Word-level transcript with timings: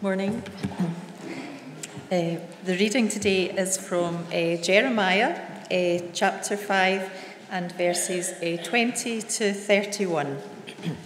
Morning. 0.00 0.44
Uh, 2.12 2.36
the 2.64 2.76
reading 2.78 3.08
today 3.08 3.50
is 3.50 3.76
from 3.76 4.24
uh, 4.28 4.54
Jeremiah 4.62 5.40
uh, 5.72 5.98
chapter 6.12 6.56
5 6.56 7.10
and 7.50 7.72
verses 7.72 8.30
uh, 8.40 8.62
20 8.62 9.22
to 9.22 9.52
31. 9.52 10.38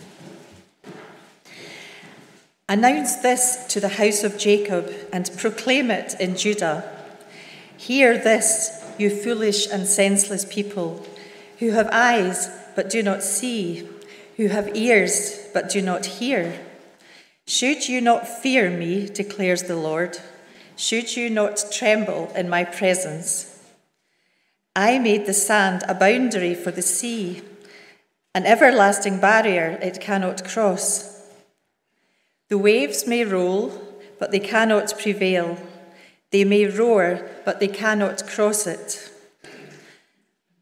Announce 2.68 3.16
this 3.16 3.64
to 3.68 3.80
the 3.80 3.88
house 3.88 4.24
of 4.24 4.36
Jacob 4.36 4.92
and 5.10 5.30
proclaim 5.38 5.90
it 5.90 6.14
in 6.20 6.36
Judah. 6.36 6.84
Hear 7.74 8.18
this, 8.18 8.84
you 8.98 9.08
foolish 9.08 9.66
and 9.72 9.86
senseless 9.86 10.44
people, 10.44 11.06
who 11.60 11.70
have 11.70 11.88
eyes 11.90 12.50
but 12.76 12.90
do 12.90 13.02
not 13.02 13.22
see, 13.22 13.88
who 14.36 14.48
have 14.48 14.76
ears 14.76 15.48
but 15.54 15.70
do 15.70 15.80
not 15.80 16.04
hear. 16.04 16.60
Should 17.52 17.86
you 17.86 18.00
not 18.00 18.26
fear 18.26 18.70
me, 18.70 19.06
declares 19.06 19.64
the 19.64 19.76
Lord? 19.76 20.16
Should 20.74 21.18
you 21.18 21.28
not 21.28 21.62
tremble 21.70 22.32
in 22.34 22.48
my 22.48 22.64
presence? 22.64 23.62
I 24.74 24.98
made 24.98 25.26
the 25.26 25.34
sand 25.34 25.82
a 25.86 25.94
boundary 25.94 26.54
for 26.54 26.70
the 26.70 26.80
sea, 26.80 27.42
an 28.34 28.46
everlasting 28.46 29.20
barrier 29.20 29.78
it 29.82 30.00
cannot 30.00 30.48
cross. 30.48 31.28
The 32.48 32.56
waves 32.56 33.06
may 33.06 33.22
roll, 33.22 33.70
but 34.18 34.30
they 34.30 34.40
cannot 34.40 34.98
prevail. 34.98 35.58
They 36.30 36.44
may 36.44 36.64
roar, 36.64 37.28
but 37.44 37.60
they 37.60 37.68
cannot 37.68 38.26
cross 38.26 38.66
it. 38.66 39.10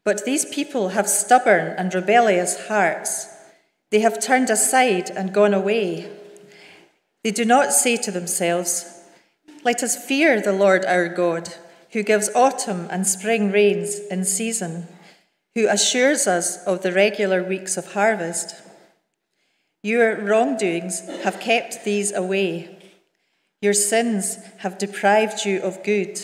But 0.03 0.25
these 0.25 0.43
people 0.43 0.89
have 0.89 1.07
stubborn 1.07 1.67
and 1.77 1.93
rebellious 1.93 2.67
hearts. 2.67 3.33
They 3.91 4.01
have 4.01 4.19
turned 4.19 4.49
aside 4.49 5.09
and 5.09 5.33
gone 5.33 5.53
away. 5.53 6.17
They 7.23 7.31
do 7.31 7.45
not 7.45 7.71
say 7.71 7.97
to 7.97 8.11
themselves, 8.11 9.03
Let 9.63 9.83
us 9.83 10.05
fear 10.05 10.41
the 10.41 10.53
Lord 10.53 10.85
our 10.85 11.07
God, 11.07 11.49
who 11.91 12.03
gives 12.03 12.29
autumn 12.33 12.87
and 12.89 13.05
spring 13.05 13.51
rains 13.51 13.99
in 14.09 14.25
season, 14.25 14.87
who 15.53 15.67
assures 15.67 16.25
us 16.25 16.63
of 16.65 16.81
the 16.81 16.91
regular 16.91 17.43
weeks 17.43 17.77
of 17.77 17.93
harvest. 17.93 18.55
Your 19.83 20.15
wrongdoings 20.15 21.07
have 21.23 21.39
kept 21.39 21.83
these 21.83 22.11
away. 22.11 22.77
Your 23.61 23.73
sins 23.73 24.37
have 24.59 24.79
deprived 24.79 25.45
you 25.45 25.61
of 25.61 25.83
good. 25.83 26.19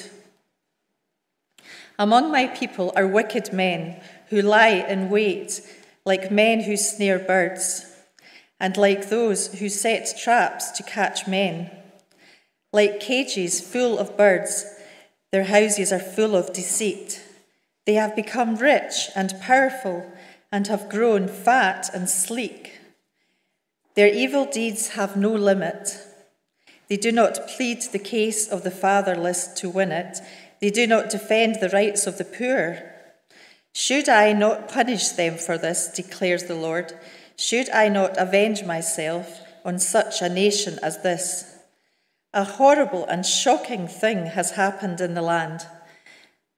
Among 1.99 2.31
my 2.31 2.47
people 2.47 2.91
are 2.95 3.07
wicked 3.07 3.53
men 3.53 4.01
who 4.29 4.41
lie 4.41 4.85
in 4.87 5.09
wait, 5.09 5.61
like 6.05 6.31
men 6.31 6.61
who 6.61 6.77
snare 6.77 7.19
birds 7.19 7.96
and 8.59 8.77
like 8.77 9.09
those 9.09 9.59
who 9.59 9.69
set 9.69 10.17
traps 10.17 10.71
to 10.71 10.83
catch 10.83 11.27
men. 11.27 11.69
Like 12.73 12.99
cages 12.99 13.61
full 13.61 13.97
of 13.97 14.17
birds, 14.17 14.65
their 15.31 15.45
houses 15.45 15.91
are 15.91 15.99
full 15.99 16.35
of 16.35 16.53
deceit. 16.53 17.23
They 17.85 17.93
have 17.93 18.15
become 18.15 18.55
rich 18.55 19.09
and 19.15 19.39
powerful 19.41 20.11
and 20.51 20.67
have 20.67 20.89
grown 20.89 21.27
fat 21.27 21.89
and 21.93 22.09
sleek. 22.09 22.79
Their 23.95 24.13
evil 24.13 24.45
deeds 24.45 24.89
have 24.89 25.15
no 25.15 25.31
limit. 25.31 25.97
They 26.87 26.97
do 26.97 27.11
not 27.11 27.47
plead 27.47 27.81
the 27.81 27.99
case 27.99 28.47
of 28.47 28.63
the 28.63 28.71
fatherless 28.71 29.47
to 29.59 29.69
win 29.69 29.91
it. 29.91 30.19
They 30.61 30.69
do 30.69 30.87
not 30.87 31.09
defend 31.09 31.55
the 31.59 31.69
rights 31.69 32.07
of 32.07 32.17
the 32.17 32.25
poor. 32.25 32.93
Should 33.73 34.09
I 34.09 34.33
not 34.33 34.67
punish 34.69 35.09
them 35.09 35.37
for 35.37 35.57
this, 35.57 35.87
declares 35.87 36.45
the 36.45 36.55
Lord? 36.55 36.93
Should 37.37 37.69
I 37.69 37.87
not 37.87 38.17
avenge 38.17 38.63
myself 38.63 39.41
on 39.63 39.77
such 39.79 40.21
a 40.21 40.29
nation 40.29 40.79
as 40.81 41.03
this? 41.03 41.55
A 42.33 42.43
horrible 42.43 43.05
and 43.05 43.25
shocking 43.25 43.87
thing 43.87 44.27
has 44.27 44.51
happened 44.51 44.99
in 44.99 45.13
the 45.13 45.21
land. 45.21 45.65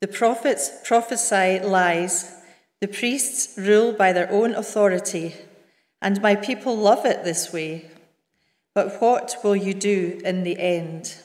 The 0.02 0.08
prophets 0.08 0.72
prophesy 0.86 1.60
lies, 1.60 2.34
the 2.80 2.88
priests 2.88 3.58
rule 3.58 3.92
by 3.92 4.14
their 4.14 4.32
own 4.32 4.56
authority, 4.56 5.36
and 6.02 6.22
my 6.22 6.36
people 6.36 6.78
love 6.78 7.06
it 7.06 7.26
this 7.26 7.52
way. 7.52 7.92
But 8.74 9.02
what 9.02 9.36
will 9.44 9.56
you 9.56 9.74
do 9.74 10.22
in 10.24 10.44
the 10.44 10.58
end? 10.58 11.16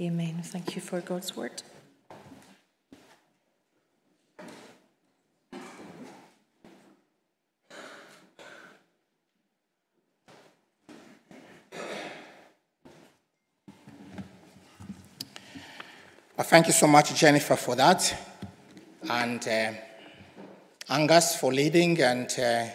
Amen. 0.00 0.40
Thank 0.44 0.76
you 0.76 0.82
for 0.82 1.00
God's 1.00 1.36
word. 1.36 1.62
Thank 16.42 16.66
you 16.66 16.72
so 16.72 16.86
much, 16.86 17.14
Jennifer, 17.14 17.56
for 17.56 17.76
that. 17.76 18.16
And 19.08 19.46
uh, 19.46 19.72
Angus 20.88 21.36
for 21.36 21.52
leading, 21.52 22.00
and 22.00 22.30
uh, 22.38 22.66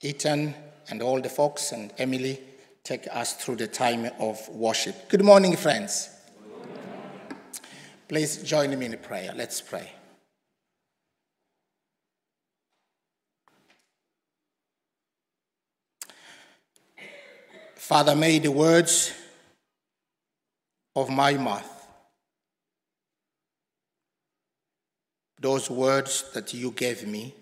Ethan 0.00 0.54
and 0.88 1.02
all 1.02 1.20
the 1.20 1.28
folks, 1.28 1.72
and 1.72 1.92
Emily 1.98 2.40
take 2.84 3.06
us 3.10 3.34
through 3.34 3.56
the 3.56 3.66
time 3.66 4.10
of 4.18 4.48
worship. 4.48 5.08
Good 5.08 5.24
morning, 5.24 5.56
friends. 5.56 6.10
Please 8.08 8.42
join 8.42 8.78
me 8.78 8.86
in 8.86 8.98
prayer. 8.98 9.32
Let's 9.34 9.60
pray. 9.60 9.90
Father, 17.74 18.16
may 18.16 18.38
the 18.40 18.50
words 18.50 19.12
of 20.94 21.08
my 21.08 21.34
mouth 21.34 21.75
those 25.40 25.70
words 25.70 26.30
that 26.32 26.52
you 26.54 26.70
gave 26.70 27.06
me 27.06 27.34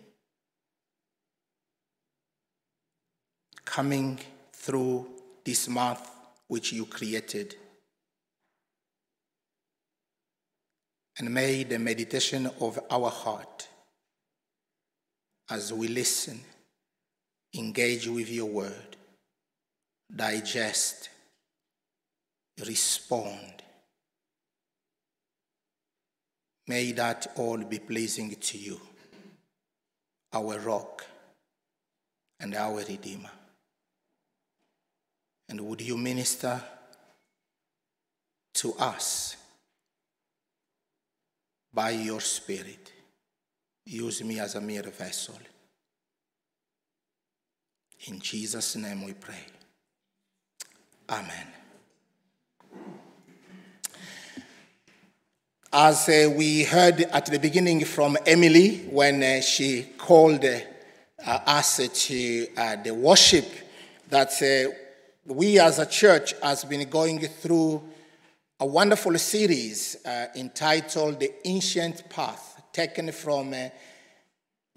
coming 3.64 4.18
through 4.52 5.06
this 5.44 5.68
mouth 5.68 6.10
which 6.48 6.72
you 6.72 6.86
created. 6.86 7.56
And 11.18 11.32
may 11.32 11.64
the 11.64 11.78
meditation 11.78 12.50
of 12.60 12.78
our 12.90 13.10
heart 13.10 13.68
as 15.50 15.72
we 15.72 15.88
listen, 15.88 16.40
engage 17.54 18.06
with 18.08 18.30
your 18.30 18.46
word, 18.46 18.96
digest, 20.14 21.10
respond, 22.66 23.62
May 26.66 26.92
that 26.92 27.26
all 27.36 27.58
be 27.58 27.78
pleasing 27.78 28.34
to 28.34 28.58
you, 28.58 28.80
our 30.32 30.58
rock 30.58 31.04
and 32.40 32.54
our 32.54 32.78
Redeemer. 32.78 33.30
And 35.48 35.60
would 35.60 35.80
you 35.82 35.96
minister 35.98 36.62
to 38.54 38.74
us 38.74 39.36
by 41.72 41.90
your 41.90 42.20
Spirit? 42.20 42.92
Use 43.86 44.24
me 44.24 44.40
as 44.40 44.54
a 44.54 44.60
mere 44.60 44.82
vessel. 44.82 45.38
In 48.06 48.20
Jesus' 48.20 48.76
name 48.76 49.04
we 49.04 49.12
pray. 49.12 49.44
Amen. 51.10 51.63
As 55.76 56.08
uh, 56.08 56.30
we 56.30 56.62
heard 56.62 57.00
at 57.00 57.26
the 57.26 57.40
beginning 57.40 57.84
from 57.84 58.16
Emily 58.26 58.86
when 58.92 59.20
uh, 59.24 59.40
she 59.40 59.82
called 59.98 60.44
uh, 60.44 60.60
us 61.26 61.78
to 61.78 62.46
uh, 62.56 62.76
the 62.76 62.94
worship, 62.94 63.44
that 64.08 64.40
uh, 64.40 64.72
we 65.26 65.58
as 65.58 65.80
a 65.80 65.86
church 65.86 66.32
has 66.40 66.64
been 66.64 66.88
going 66.88 67.18
through 67.18 67.82
a 68.60 68.64
wonderful 68.64 69.18
series 69.18 69.96
uh, 70.06 70.26
entitled 70.36 71.18
The 71.18 71.32
Ancient 71.44 72.08
Path, 72.08 72.62
taken 72.72 73.10
from 73.10 73.52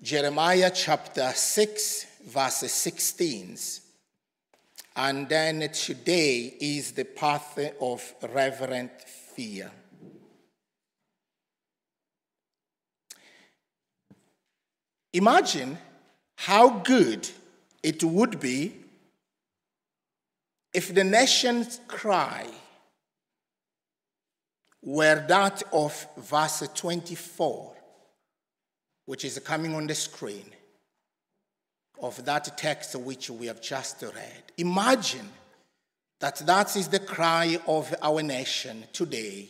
Jeremiah 0.02 0.72
chapter 0.74 1.32
6, 1.32 2.08
verse 2.26 2.72
16. 2.72 3.56
And 4.96 5.30
then 5.30 5.70
today 5.72 6.56
is 6.60 6.94
the 6.94 7.06
path 7.06 7.60
of 7.80 8.16
reverent 8.34 9.00
fear. 9.04 9.70
Imagine 15.14 15.78
how 16.36 16.70
good 16.70 17.30
it 17.82 18.04
would 18.04 18.40
be 18.40 18.74
if 20.74 20.94
the 20.94 21.04
nation's 21.04 21.80
cry 21.88 22.46
were 24.84 25.26
that 25.28 25.64
of 25.74 26.08
verse 26.18 26.64
24, 26.74 27.76
which 29.06 29.26
is 29.26 29.40
coming 29.40 29.74
on 29.76 29.88
the 29.88 29.96
screen 29.96 30.46
of 32.02 32.24
that 32.26 32.58
text 32.58 32.96
which 32.96 33.30
we 33.30 33.48
have 33.48 33.62
just 33.62 34.02
read. 34.02 34.44
Imagine 34.58 35.30
that 36.20 36.38
that 36.46 36.76
is 36.76 36.88
the 36.88 37.00
cry 37.00 37.60
of 37.68 37.94
our 38.02 38.22
nation 38.22 38.84
today. 38.94 39.50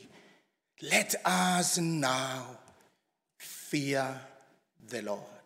Let 0.81 1.15
us 1.25 1.77
now 1.77 2.45
fear 3.37 4.19
the 4.89 5.01
Lord. 5.01 5.36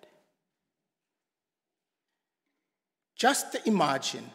Just 3.21 3.55
imagine 3.67 4.27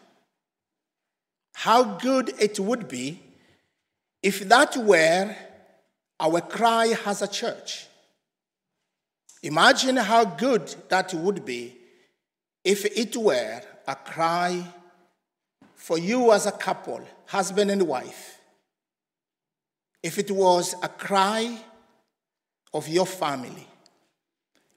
how 1.54 1.82
good 1.98 2.32
it 2.38 2.60
would 2.60 2.86
be 2.86 3.20
if 4.22 4.48
that 4.48 4.76
were 4.76 5.34
our 6.20 6.40
cry 6.40 6.94
as 7.04 7.20
a 7.20 7.26
church. 7.26 7.88
Imagine 9.42 9.96
how 9.96 10.24
good 10.24 10.72
that 10.88 11.12
would 11.14 11.44
be 11.44 11.76
if 12.62 12.84
it 12.84 13.16
were 13.16 13.60
a 13.88 13.96
cry 13.96 14.64
for 15.74 15.98
you 15.98 16.30
as 16.30 16.46
a 16.46 16.52
couple, 16.52 17.00
husband 17.26 17.72
and 17.72 17.82
wife. 17.88 18.38
If 20.00 20.16
it 20.16 20.30
was 20.30 20.76
a 20.80 20.88
cry 20.88 21.58
of 22.72 22.86
your 22.86 23.06
family. 23.06 23.66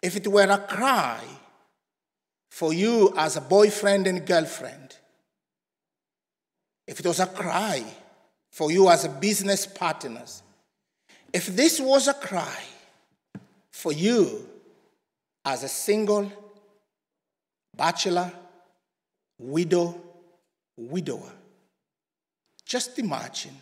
If 0.01 0.15
it 0.15 0.27
were 0.27 0.49
a 0.49 0.57
cry 0.57 1.21
for 2.49 2.73
you 2.73 3.13
as 3.17 3.37
a 3.37 3.41
boyfriend 3.41 4.07
and 4.07 4.25
girlfriend. 4.25 4.95
If 6.87 6.99
it 6.99 7.05
was 7.05 7.19
a 7.19 7.27
cry 7.27 7.85
for 8.51 8.71
you 8.71 8.89
as 8.89 9.05
a 9.05 9.09
business 9.09 9.65
partners. 9.65 10.43
If 11.31 11.47
this 11.47 11.79
was 11.79 12.07
a 12.07 12.13
cry 12.13 12.63
for 13.71 13.93
you 13.93 14.47
as 15.45 15.63
a 15.63 15.69
single, 15.69 16.31
bachelor, 17.75 18.31
widow, 19.37 20.01
widower, 20.75 21.31
just 22.65 22.97
imagine 22.99 23.55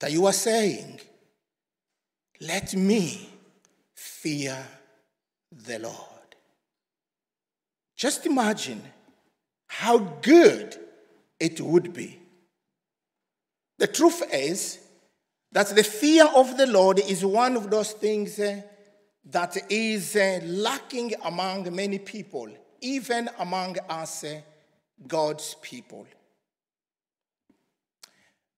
that 0.00 0.12
you 0.12 0.26
are 0.26 0.32
saying, 0.32 1.00
Let 2.40 2.74
me 2.74 3.28
fear 3.94 4.64
the 5.50 5.78
Lord. 5.80 6.17
Just 7.98 8.26
imagine 8.26 8.80
how 9.66 9.98
good 9.98 10.76
it 11.40 11.60
would 11.60 11.92
be. 11.92 12.20
The 13.76 13.88
truth 13.88 14.22
is 14.32 14.78
that 15.50 15.74
the 15.74 15.82
fear 15.82 16.24
of 16.26 16.56
the 16.56 16.68
Lord 16.68 17.00
is 17.00 17.24
one 17.24 17.56
of 17.56 17.70
those 17.70 17.90
things 17.92 18.38
uh, 18.38 18.60
that 19.24 19.56
is 19.68 20.14
uh, 20.14 20.38
lacking 20.44 21.14
among 21.24 21.74
many 21.74 21.98
people, 21.98 22.48
even 22.80 23.28
among 23.40 23.76
us, 23.88 24.22
uh, 24.22 24.40
God's 25.06 25.56
people. 25.60 26.06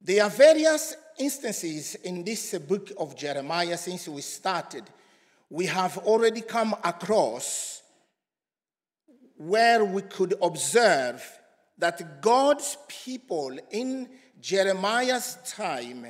There 0.03 0.23
are 0.23 0.31
various 0.31 0.95
instances 1.19 1.95
in 1.95 2.25
this 2.25 2.59
book 2.59 2.93
of 2.99 3.17
Jeremiah 3.17 3.79
since 3.79 4.07
we 4.07 4.21
started. 4.21 4.85
We 5.49 5.65
have 5.67 5.97
already 5.99 6.43
come 6.43 6.75
across 6.85 7.80
where 9.41 9.83
we 9.83 10.03
could 10.03 10.35
observe 10.43 11.27
that 11.79 12.21
God's 12.21 12.77
people 12.89 13.59
in 13.71 14.07
Jeremiah's 14.39 15.39
time 15.47 16.07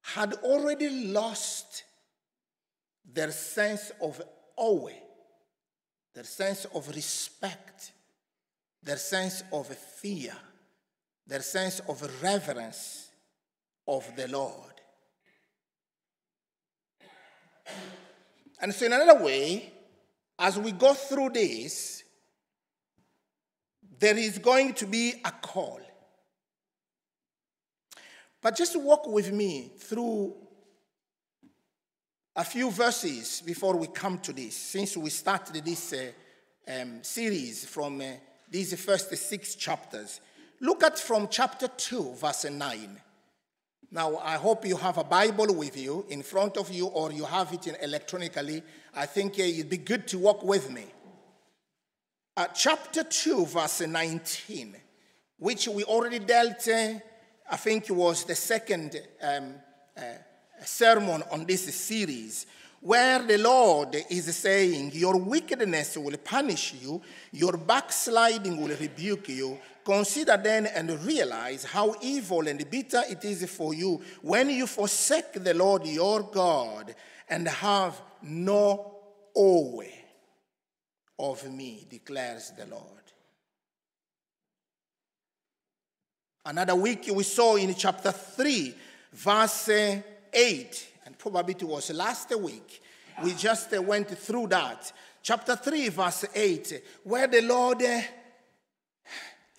had 0.00 0.32
already 0.42 0.88
lost 0.88 1.84
their 3.04 3.30
sense 3.30 3.92
of 4.00 4.22
awe, 4.56 4.88
their 6.14 6.24
sense 6.24 6.64
of 6.74 6.88
respect, 6.88 7.92
their 8.82 8.96
sense 8.96 9.42
of 9.52 9.66
fear, 9.66 10.34
their 11.26 11.42
sense 11.42 11.80
of 11.80 12.22
reverence 12.22 13.10
of 13.86 14.16
the 14.16 14.28
Lord. 14.28 14.80
And 18.62 18.72
so, 18.72 18.86
in 18.86 18.94
another 18.94 19.22
way, 19.22 19.74
as 20.38 20.58
we 20.58 20.72
go 20.72 20.94
through 20.94 21.30
this, 21.34 22.04
there 24.00 24.16
is 24.16 24.38
going 24.38 24.72
to 24.74 24.86
be 24.86 25.14
a 25.24 25.30
call. 25.30 25.80
But 28.42 28.56
just 28.56 28.80
walk 28.80 29.06
with 29.06 29.30
me 29.30 29.72
through 29.78 30.34
a 32.34 32.42
few 32.42 32.70
verses 32.70 33.42
before 33.44 33.76
we 33.76 33.86
come 33.88 34.18
to 34.20 34.32
this, 34.32 34.56
since 34.56 34.96
we 34.96 35.10
started 35.10 35.62
this 35.62 35.92
uh, 35.92 36.10
um, 36.80 37.04
series 37.04 37.66
from 37.66 38.00
uh, 38.00 38.04
these 38.50 38.74
first 38.80 39.14
six 39.14 39.54
chapters. 39.54 40.20
Look 40.60 40.82
at 40.82 40.98
from 40.98 41.28
chapter 41.28 41.68
2, 41.68 42.14
verse 42.14 42.46
9. 42.46 43.00
Now, 43.92 44.16
I 44.18 44.36
hope 44.36 44.64
you 44.64 44.76
have 44.76 44.96
a 44.96 45.04
Bible 45.04 45.54
with 45.54 45.76
you 45.76 46.06
in 46.08 46.22
front 46.22 46.56
of 46.56 46.70
you 46.70 46.86
or 46.86 47.12
you 47.12 47.24
have 47.24 47.52
it 47.52 47.66
electronically. 47.82 48.62
I 48.94 49.04
think 49.04 49.34
uh, 49.38 49.42
it'd 49.42 49.68
be 49.68 49.78
good 49.78 50.08
to 50.08 50.18
walk 50.18 50.42
with 50.42 50.70
me. 50.70 50.86
Uh, 52.40 52.46
chapter 52.54 53.04
2, 53.04 53.44
verse 53.44 53.82
19, 53.82 54.74
which 55.36 55.68
we 55.68 55.84
already 55.84 56.18
dealt, 56.18 56.66
uh, 56.68 56.94
I 57.50 57.56
think 57.56 57.90
it 57.90 57.92
was 57.92 58.24
the 58.24 58.34
second 58.34 58.98
um, 59.20 59.56
uh, 59.94 60.00
sermon 60.64 61.22
on 61.30 61.44
this 61.44 61.74
series, 61.74 62.46
where 62.80 63.18
the 63.18 63.36
Lord 63.36 63.94
is 64.08 64.34
saying, 64.34 64.92
Your 64.94 65.18
wickedness 65.18 65.98
will 65.98 66.16
punish 66.16 66.76
you, 66.80 67.02
your 67.30 67.58
backsliding 67.58 68.58
will 68.58 68.74
rebuke 68.74 69.28
you, 69.28 69.58
Consider 69.84 70.38
then 70.38 70.64
and 70.64 70.98
realize 71.04 71.64
how 71.64 71.94
evil 72.00 72.48
and 72.48 72.70
bitter 72.70 73.02
it 73.10 73.22
is 73.22 73.50
for 73.50 73.74
you 73.74 74.00
when 74.22 74.48
you 74.48 74.66
forsake 74.66 75.34
the 75.34 75.52
Lord 75.52 75.86
your 75.86 76.22
God 76.22 76.94
and 77.28 77.46
have 77.46 78.00
no 78.22 78.94
awe 79.34 79.82
of 81.20 81.50
me, 81.50 81.86
declares 81.88 82.52
the 82.56 82.66
Lord. 82.66 82.84
Another 86.44 86.74
week 86.74 87.10
we 87.12 87.22
saw 87.22 87.56
in 87.56 87.74
chapter 87.74 88.12
3, 88.12 88.74
verse 89.12 89.68
8, 90.32 90.88
and 91.04 91.18
probably 91.18 91.54
it 91.54 91.62
was 91.62 91.90
last 91.90 92.34
week. 92.38 92.82
We 93.22 93.34
just 93.34 93.70
went 93.78 94.08
through 94.08 94.46
that. 94.48 94.92
Chapter 95.22 95.56
3, 95.56 95.88
verse 95.90 96.24
8, 96.34 96.82
where 97.04 97.26
the 97.26 97.42
Lord 97.42 97.82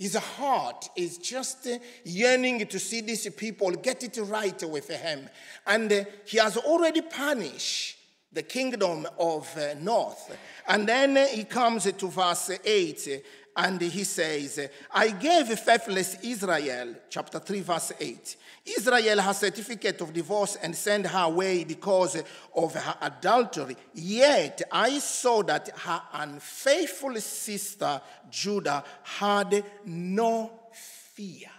his 0.01 0.15
heart 0.15 0.89
is 0.95 1.19
just 1.19 1.67
uh, 1.67 1.77
yearning 2.03 2.65
to 2.65 2.79
see 2.79 3.01
these 3.01 3.29
people 3.35 3.69
get 3.69 4.03
it 4.03 4.17
right 4.23 4.67
with 4.67 4.89
him. 4.89 5.29
And 5.67 5.93
uh, 5.93 6.05
he 6.25 6.39
has 6.39 6.57
already 6.57 7.01
punished 7.01 7.99
the 8.31 8.43
kingdom 8.43 9.07
of 9.19 9.49
uh, 9.57 9.73
north. 9.79 10.37
And 10.67 10.87
then 10.87 11.17
he 11.29 11.43
comes 11.43 11.91
to 11.91 12.07
verse 12.07 12.51
8 12.63 13.23
and 13.57 13.81
he 13.81 14.03
says, 14.05 14.69
I 14.91 15.09
gave 15.09 15.47
faithless 15.59 16.17
Israel, 16.23 16.95
chapter 17.09 17.39
3, 17.39 17.61
verse 17.61 17.91
8. 17.99 18.35
Israel 18.77 19.19
has 19.19 19.39
certificate 19.39 19.99
of 20.01 20.13
divorce 20.13 20.55
and 20.61 20.75
sent 20.75 21.07
her 21.07 21.25
away 21.25 21.65
because 21.65 22.23
of 22.55 22.73
her 22.73 22.95
adultery. 23.01 23.75
Yet 23.93 24.61
I 24.71 24.99
saw 24.99 25.41
that 25.43 25.69
her 25.79 26.01
unfaithful 26.13 27.15
sister 27.19 28.01
Judah 28.29 28.83
had 29.03 29.63
no 29.85 30.51
fear. 30.71 31.49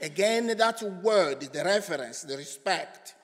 Again, 0.00 0.46
that 0.56 0.82
word, 1.02 1.40
the 1.40 1.64
reference, 1.64 2.22
the 2.22 2.36
respect. 2.36 3.14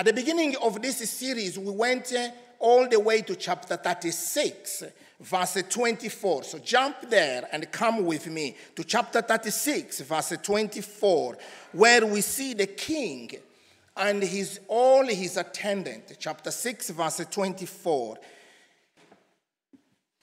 At 0.00 0.06
the 0.06 0.14
beginning 0.14 0.56
of 0.62 0.80
this 0.80 0.96
series, 1.10 1.58
we 1.58 1.70
went 1.72 2.10
all 2.58 2.88
the 2.88 2.98
way 2.98 3.20
to 3.20 3.36
chapter 3.36 3.76
36 3.76 4.84
verse 5.20 5.62
24. 5.68 6.44
So 6.44 6.58
jump 6.58 6.96
there 7.10 7.46
and 7.52 7.70
come 7.70 8.06
with 8.06 8.26
me 8.26 8.56
to 8.76 8.82
chapter 8.82 9.20
36, 9.20 10.00
verse 10.00 10.32
24, 10.42 11.36
where 11.72 12.06
we 12.06 12.22
see 12.22 12.54
the 12.54 12.66
king 12.66 13.30
and 13.94 14.22
his 14.22 14.60
all 14.68 15.04
his 15.04 15.36
attendants. 15.36 16.14
Chapter 16.18 16.50
6, 16.50 16.88
verse 16.88 17.22
24. 17.30 18.16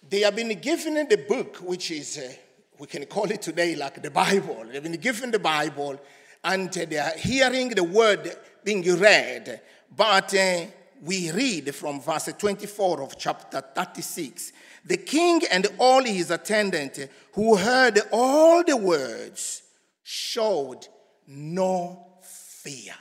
They 0.10 0.22
have 0.22 0.36
been 0.36 0.60
given 0.60 1.08
the 1.08 1.24
book, 1.30 1.58
which 1.58 1.92
is, 1.92 2.18
uh, 2.18 2.34
we 2.80 2.88
can 2.88 3.06
call 3.06 3.30
it 3.30 3.44
today 3.44 3.76
like 3.76 4.02
the 4.02 4.10
Bible. 4.10 4.66
They've 4.72 4.82
been 4.82 4.94
given 4.94 5.30
the 5.30 5.38
Bible 5.38 6.02
and 6.44 6.76
uh, 6.76 6.86
they 6.86 6.98
are 6.98 7.18
hearing 7.18 7.70
the 7.70 7.84
word 7.84 8.36
being 8.68 9.00
read. 9.00 9.62
But 9.96 10.34
uh, 10.36 10.66
we 11.02 11.32
read 11.32 11.74
from 11.74 12.02
verse 12.02 12.34
24 12.38 13.02
of 13.02 13.18
chapter 13.18 13.62
36 13.62 14.52
the 14.84 14.98
king 14.98 15.42
and 15.50 15.68
all 15.78 16.04
his 16.04 16.32
attendants 16.32 17.00
who 17.34 17.56
heard 17.56 17.98
all 18.12 18.66
the 18.66 18.76
words 18.76 19.64
showed 20.04 20.86
no 21.28 22.08
fear. 22.22 22.94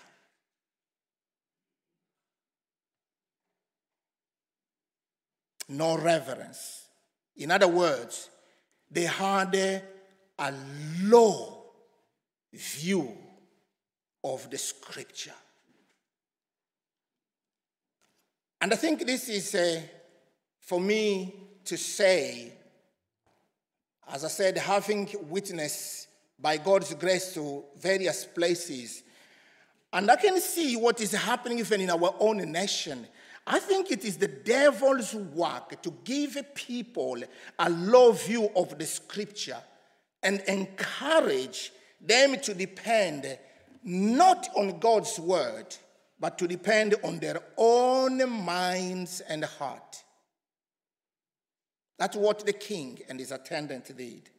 No 5.68 5.98
reverence. 5.98 6.86
In 7.36 7.50
other 7.50 7.68
words, 7.68 8.30
they 8.88 9.02
had 9.02 9.54
a 10.38 10.54
low 11.02 11.64
view 12.52 13.12
of 14.22 14.48
the 14.48 14.58
scripture. 14.58 15.34
And 18.66 18.72
I 18.72 18.76
think 18.78 19.06
this 19.06 19.28
is 19.28 19.54
uh, 19.54 19.80
for 20.58 20.80
me 20.80 21.32
to 21.66 21.76
say, 21.76 22.52
as 24.12 24.24
I 24.24 24.26
said, 24.26 24.58
having 24.58 25.08
witnessed 25.28 26.08
by 26.36 26.56
God's 26.56 26.92
grace 26.94 27.32
to 27.34 27.62
various 27.78 28.24
places, 28.24 29.04
and 29.92 30.10
I 30.10 30.16
can 30.16 30.40
see 30.40 30.74
what 30.74 31.00
is 31.00 31.12
happening 31.12 31.60
even 31.60 31.80
in 31.80 31.90
our 31.90 32.16
own 32.18 32.38
nation. 32.50 33.06
I 33.46 33.60
think 33.60 33.92
it 33.92 34.04
is 34.04 34.16
the 34.16 34.26
devil's 34.26 35.14
work 35.14 35.80
to 35.82 35.94
give 36.02 36.36
people 36.56 37.18
a 37.60 37.70
low 37.70 38.10
view 38.10 38.50
of 38.56 38.76
the 38.76 38.86
scripture 38.86 39.62
and 40.24 40.40
encourage 40.48 41.70
them 42.00 42.40
to 42.40 42.52
depend 42.52 43.38
not 43.84 44.48
on 44.56 44.80
God's 44.80 45.20
word, 45.20 45.76
but 46.18 46.38
to 46.38 46.46
depend 46.46 46.94
on 47.04 47.18
their 47.18 47.40
own 47.56 48.28
minds 48.30 49.20
and 49.20 49.44
heart. 49.44 50.02
That's 51.98 52.16
what 52.16 52.44
the 52.44 52.52
king 52.52 53.00
and 53.08 53.18
his 53.18 53.32
attendant 53.32 53.96
did. 53.96 54.30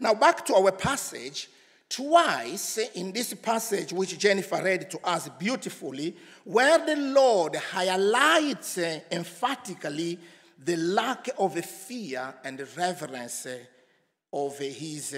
Now, 0.00 0.14
back 0.14 0.44
to 0.46 0.54
our 0.54 0.72
passage. 0.72 1.48
Twice 1.88 2.76
in 2.96 3.12
this 3.12 3.32
passage, 3.32 3.94
which 3.94 4.18
Jennifer 4.18 4.62
read 4.62 4.90
to 4.90 4.98
us 5.02 5.30
beautifully, 5.38 6.14
where 6.44 6.84
the 6.84 6.96
Lord 6.96 7.56
highlights 7.56 8.76
emphatically 8.76 10.18
the 10.62 10.76
lack 10.76 11.30
of 11.38 11.54
fear 11.64 12.34
and 12.44 12.62
reverence 12.76 13.46
of 14.30 14.58
his, 14.58 15.16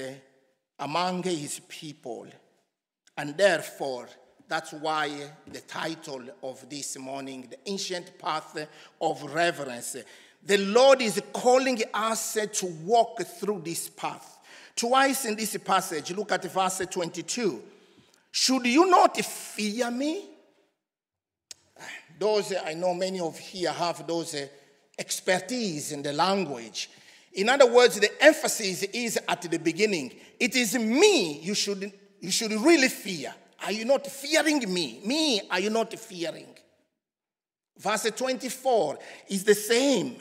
among 0.79 1.25
his 1.25 1.61
people. 1.69 2.29
And 3.17 3.37
therefore, 3.37 4.09
that's 4.51 4.73
why 4.73 5.09
the 5.47 5.61
title 5.61 6.25
of 6.43 6.69
this 6.69 6.99
morning, 6.99 7.47
The 7.49 7.71
Ancient 7.71 8.19
Path 8.19 8.67
of 9.01 9.23
Reverence. 9.33 9.97
The 10.45 10.59
Lord 10.59 11.01
is 11.01 11.23
calling 11.33 11.81
us 11.95 12.37
to 12.55 12.67
walk 12.85 13.23
through 13.23 13.63
this 13.65 13.89
path. 13.89 14.39
Twice 14.75 15.27
in 15.27 15.37
this 15.37 15.57
passage, 15.59 16.11
look 16.11 16.33
at 16.33 16.43
verse 16.53 16.83
22. 16.91 17.63
Should 18.33 18.67
you 18.67 18.91
not 18.91 19.17
fear 19.19 19.89
me? 19.89 20.25
Those, 22.19 22.53
I 22.67 22.75
know 22.75 22.93
many 22.93 23.21
of 23.21 23.39
here 23.39 23.71
have 23.71 24.05
those 24.05 24.35
expertise 24.99 25.93
in 25.93 26.03
the 26.03 26.13
language. 26.13 26.91
In 27.35 27.49
other 27.49 27.73
words, 27.73 28.01
the 28.01 28.21
emphasis 28.21 28.83
is 28.83 29.17
at 29.29 29.43
the 29.43 29.59
beginning. 29.59 30.13
It 30.41 30.57
is 30.57 30.75
me 30.75 31.39
you 31.39 31.55
should, 31.55 31.93
you 32.19 32.33
should 32.33 32.51
really 32.51 32.89
fear. 32.89 33.33
Are 33.63 33.73
you 33.73 33.85
not 33.85 34.07
fearing 34.07 34.73
me? 34.73 35.01
Me, 35.05 35.43
are 35.51 35.61
you 35.61 35.71
not 35.71 35.93
fearing? 35.99 36.49
Verse 37.79 38.11
24 38.11 38.99
is 39.29 39.45
the 39.45 39.55
same. 39.55 40.17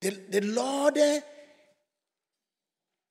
The, 0.00 0.10
the 0.28 0.40
Lord 0.42 0.98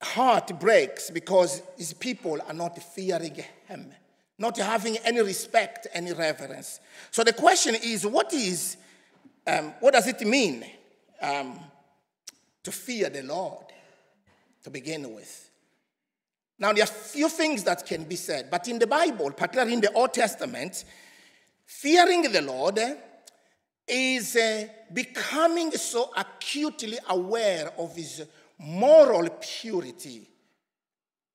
heart 0.02 0.60
breaks 0.60 1.10
because 1.10 1.62
his 1.78 1.94
people 1.94 2.40
are 2.48 2.54
not 2.54 2.78
fearing 2.82 3.44
him, 3.68 3.92
not 4.38 4.58
having 4.58 4.98
any 4.98 5.22
respect, 5.22 5.88
any 5.94 6.14
reverence. 6.14 6.80
So 7.12 7.24
the 7.24 7.34
question 7.34 7.76
is, 7.76 8.06
what 8.06 8.34
is, 8.34 8.78
um, 9.48 9.74
what 9.80 9.94
does 9.94 10.08
it 10.08 10.22
mean 10.22 10.66
um, 11.22 11.60
to 12.64 12.72
fear 12.72 13.10
the 13.10 13.24
Lord 13.24 13.66
to 14.64 14.70
begin 14.70 15.14
with? 15.14 15.50
Now, 16.60 16.72
there 16.72 16.84
are 16.84 16.88
few 16.88 17.30
things 17.30 17.64
that 17.64 17.86
can 17.86 18.04
be 18.04 18.16
said, 18.16 18.50
but 18.50 18.68
in 18.68 18.80
the 18.80 18.88
Bible, 18.88 19.32
particularly 19.32 19.74
in 19.74 19.82
the 19.82 19.92
Old 19.94 20.14
Testament, 20.14 20.86
fearing 21.66 22.32
the 22.32 22.42
Lord 22.42 22.80
is 23.88 24.36
uh, 24.36 24.68
becoming 24.94 25.72
so 25.72 26.12
acutely 26.16 26.98
aware 27.10 27.72
of 27.78 27.96
his 27.96 28.26
moral 28.58 29.30
purity 29.42 30.28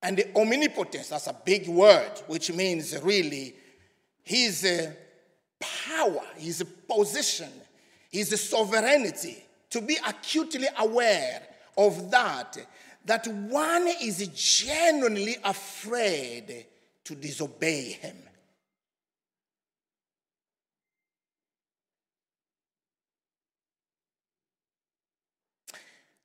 and 0.03 0.17
the 0.17 0.37
omnipotence. 0.37 1.09
That's 1.09 1.27
a 1.27 1.37
big 1.45 1.69
word, 1.69 2.13
which 2.27 2.53
means 2.53 2.99
really 3.03 3.55
his 4.23 4.65
uh, 4.65 4.93
power, 5.59 6.23
his 6.37 6.65
position, 6.89 7.51
his 8.11 8.41
sovereignty. 8.41 9.45
To 9.71 9.83
be 9.83 9.99
acutely 10.07 10.69
aware 10.79 11.43
of 11.77 12.11
that, 12.11 12.57
that 13.09 13.27
one 13.27 13.89
is 14.03 14.29
genuinely 14.35 15.37
afraid 15.43 16.67
to 17.03 17.15
disobey 17.15 17.93
him. 17.93 18.17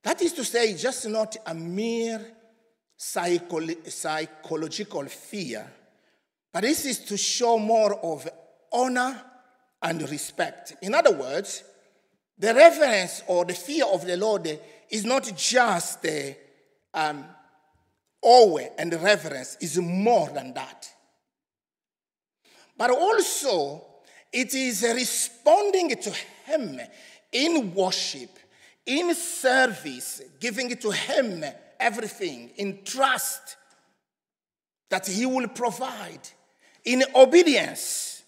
That 0.04 0.22
is 0.22 0.34
to 0.34 0.44
say, 0.44 0.76
just 0.76 1.08
not 1.08 1.38
a 1.46 1.54
mere 1.54 2.20
psycholo- 3.00 3.90
psychological 3.90 5.06
fear, 5.06 5.66
but 6.52 6.64
this 6.64 6.84
is 6.84 7.00
to 7.06 7.16
show 7.16 7.58
more 7.58 7.94
of 7.94 8.28
honor 8.74 9.22
and 9.82 10.02
respect. 10.12 10.76
In 10.82 10.94
other 10.94 11.14
words, 11.14 11.64
the 12.38 12.54
reverence 12.54 13.24
or 13.28 13.46
the 13.46 13.54
fear 13.54 13.86
of 13.86 14.06
the 14.06 14.18
Lord 14.18 14.60
is 14.90 15.06
not 15.06 15.32
just 15.38 16.02
the 16.02 16.43
um, 16.94 17.26
awe 18.22 18.60
and 18.78 18.94
reverence, 19.02 19.58
is 19.62 19.78
more 19.78 20.30
than 20.30 20.54
that. 20.54 20.90
But 22.78 22.92
also, 22.92 23.86
it 24.32 24.54
is 24.54 24.84
responding 24.84 25.90
to 25.90 26.12
Him 26.46 26.80
in 27.32 27.74
worship 27.74 28.30
in 28.86 29.14
service, 29.16 30.22
giving 30.40 30.76
to 30.76 30.92
Him 30.92 31.44
everything, 31.80 32.52
in 32.58 32.84
trust 32.84 33.58
that 34.90 35.08
He 35.08 35.26
will 35.26 35.48
provide, 35.48 36.28
in 36.84 37.04
obedience, 37.16 38.24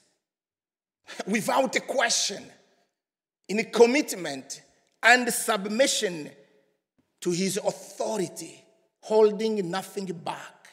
without 1.27 1.75
a 1.75 1.81
question, 1.81 2.43
in 3.47 3.63
commitment 3.71 4.61
and 5.03 5.31
submission 5.31 6.31
to 7.25 7.31
His 7.31 7.57
authority, 7.57 8.63
holding 9.01 9.71
nothing 9.71 10.05
back. 10.23 10.67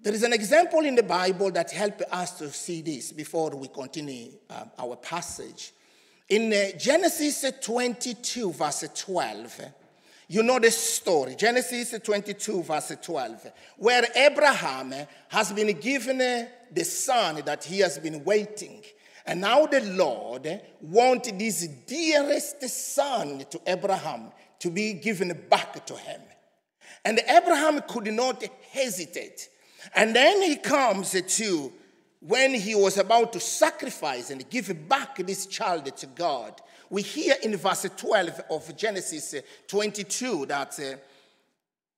There 0.00 0.12
is 0.12 0.24
an 0.24 0.32
example 0.32 0.80
in 0.80 0.96
the 0.96 1.04
Bible 1.04 1.52
that 1.52 1.70
helps 1.70 2.02
us 2.10 2.36
to 2.38 2.50
see 2.50 2.82
this 2.82 3.12
before 3.12 3.50
we 3.50 3.68
continue 3.68 4.32
uh, 4.50 4.64
our 4.76 4.96
passage. 4.96 5.72
In 6.28 6.52
uh, 6.52 6.76
Genesis 6.76 7.44
22, 7.62 8.52
verse 8.52 8.84
12, 8.92 9.60
you 10.26 10.42
know 10.42 10.58
the 10.58 10.72
story. 10.72 11.36
Genesis 11.36 11.94
22, 12.02 12.64
verse 12.64 12.92
12, 13.00 13.52
where 13.76 14.02
Abraham 14.16 14.92
has 15.28 15.52
been 15.52 15.78
given 15.78 16.20
uh, 16.20 16.46
the 16.72 16.84
son 16.84 17.40
that 17.46 17.62
he 17.62 17.78
has 17.78 18.00
been 18.00 18.24
waiting. 18.24 18.82
And 19.26 19.40
now 19.40 19.66
the 19.66 19.80
Lord 19.80 20.60
wanted 20.80 21.38
this 21.38 21.66
dearest 21.66 22.62
son 22.68 23.44
to 23.50 23.60
Abraham 23.66 24.30
to 24.60 24.70
be 24.70 24.94
given 24.94 25.46
back 25.50 25.84
to 25.86 25.94
him. 25.94 26.20
And 27.04 27.20
Abraham 27.28 27.82
could 27.88 28.12
not 28.12 28.44
hesitate. 28.70 29.48
And 29.94 30.14
then 30.14 30.42
he 30.42 30.56
comes 30.56 31.10
to 31.20 31.72
when 32.20 32.54
he 32.54 32.74
was 32.74 32.98
about 32.98 33.32
to 33.32 33.40
sacrifice 33.40 34.30
and 34.30 34.48
give 34.50 34.88
back 34.88 35.16
this 35.18 35.46
child 35.46 35.84
to 35.96 36.06
God, 36.06 36.60
we 36.90 37.02
hear 37.02 37.34
in 37.42 37.56
verse 37.56 37.86
12 37.96 38.42
of 38.50 38.76
Genesis 38.76 39.34
22 39.66 40.46
that 40.46 40.78
uh, 40.80 40.96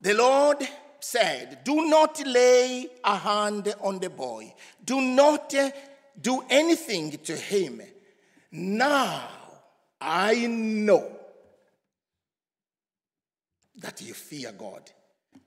the 0.01 0.15
Lord 0.15 0.59
said, 1.01 1.61
Do 1.65 1.87
not 1.87 2.25
lay 2.27 2.89
a 3.05 3.17
hand 3.17 3.75
on 3.81 3.99
the 3.99 4.11
boy, 4.11 4.55
do 4.85 5.01
not 5.01 5.55
uh, 5.55 5.71
do 6.21 6.43
anything 6.51 7.13
to 7.25 7.37
him. 7.37 7.83
Now 8.53 9.29
I 10.01 10.47
know 10.47 11.11
that 13.77 14.01
you 14.01 14.15
fear 14.15 14.53
God. 14.53 14.91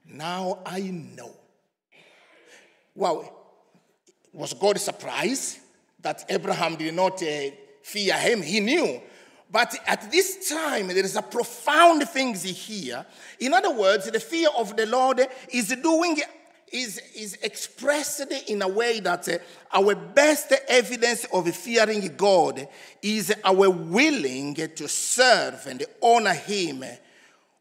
Now 0.05 0.59
I 0.65 0.81
know. 0.81 1.31
Wow 2.95 3.41
was 4.33 4.53
God 4.53 4.79
surprised 4.79 5.59
that 5.99 6.25
Abraham 6.29 6.75
did 6.75 6.93
not 6.93 7.21
uh, 7.21 7.51
fear 7.83 8.17
him? 8.17 8.41
He 8.41 8.59
knew. 8.59 9.01
But 9.51 9.75
at 9.85 10.09
this 10.09 10.49
time, 10.49 10.87
there 10.87 11.03
is 11.03 11.17
a 11.17 11.21
profound 11.21 12.07
thing 12.07 12.33
here. 12.35 13.05
In 13.39 13.53
other 13.53 13.73
words, 13.73 14.09
the 14.09 14.19
fear 14.19 14.47
of 14.57 14.77
the 14.77 14.85
Lord 14.85 15.27
is 15.51 15.75
doing, 15.83 16.17
is, 16.71 17.01
is 17.15 17.37
expressed 17.41 18.31
in 18.47 18.61
a 18.61 18.67
way 18.67 18.99
that 19.01 19.27
uh, 19.27 19.37
our 19.73 19.95
best 19.95 20.53
evidence 20.67 21.25
of 21.33 21.53
fearing 21.55 22.15
God 22.15 22.67
is 23.01 23.33
our 23.43 23.69
willing 23.69 24.55
to 24.55 24.87
serve 24.87 25.65
and 25.67 25.83
honor 26.01 26.33
Him 26.33 26.83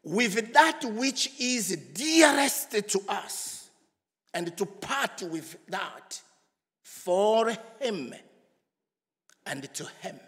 with 0.03 0.53
that 0.53 0.83
which 0.85 1.31
is 1.39 1.75
dearest 1.93 2.71
to 2.71 3.01
us 3.07 3.69
and 4.33 4.55
to 4.57 4.65
part 4.65 5.21
with 5.23 5.57
that 5.67 6.21
for 6.81 7.51
Him 7.79 8.13
and 9.45 9.73
to 9.73 9.85
Him. 10.01 10.19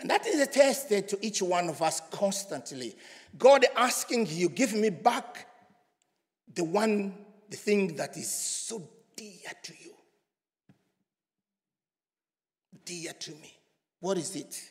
And 0.00 0.08
that 0.10 0.26
is 0.26 0.40
a 0.40 0.46
test 0.46 0.90
to 0.90 1.18
each 1.20 1.42
one 1.42 1.68
of 1.68 1.82
us 1.82 2.00
constantly. 2.12 2.94
God 3.36 3.66
asking 3.76 4.28
you, 4.30 4.48
give 4.48 4.72
me 4.72 4.90
back 4.90 5.47
the 6.54 6.64
one, 6.64 7.14
the 7.50 7.56
thing 7.56 7.96
that 7.96 8.16
is 8.16 8.30
so 8.30 8.88
dear 9.16 9.52
to 9.62 9.72
you. 9.72 9.92
Dear 12.84 13.12
to 13.12 13.30
me. 13.32 13.58
What 14.00 14.16
is 14.18 14.34
it? 14.36 14.70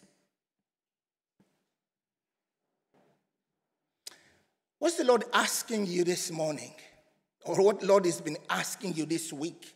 What's 4.80 4.98
the 4.98 5.04
Lord 5.04 5.24
asking 5.34 5.88
you 5.88 6.04
this 6.04 6.32
morning? 6.32 6.74
Or 7.46 7.64
what 7.64 7.84
Lord 7.84 8.06
has 8.06 8.22
been 8.22 8.38
asking 8.50 8.96
you 8.96 9.06
this 9.06 9.34
week? 9.34 9.74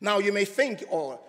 Now 0.00 0.18
you 0.18 0.32
may 0.32 0.44
think, 0.44 0.84
oh, 0.90 1.20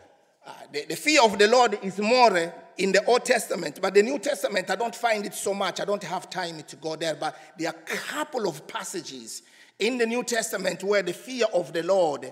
uh, 0.45 0.51
the, 0.71 0.85
the, 0.85 0.95
fear 0.95 1.21
of 1.23 1.37
the 1.37 1.47
Lord 1.47 1.77
is 1.83 1.99
more 1.99 2.53
in 2.77 2.91
the 2.91 3.03
Old 3.05 3.25
Testament, 3.25 3.79
but 3.81 3.93
the 3.93 4.03
New 4.03 4.17
Testament, 4.19 4.69
I 4.69 4.75
don't 4.75 4.95
find 4.95 5.25
it 5.25 5.33
so 5.33 5.53
much. 5.53 5.81
I 5.81 5.85
don't 5.85 6.03
have 6.03 6.29
time 6.29 6.61
to 6.63 6.75
go 6.77 6.95
there, 6.95 7.15
but 7.15 7.35
there 7.57 7.69
are 7.69 7.75
a 7.75 7.97
couple 7.97 8.47
of 8.47 8.65
passages 8.67 9.41
in 9.79 9.97
the 9.97 10.05
New 10.05 10.23
Testament 10.23 10.83
where 10.83 11.03
the 11.03 11.13
fear 11.13 11.45
of 11.53 11.73
the 11.73 11.83
Lord 11.83 12.31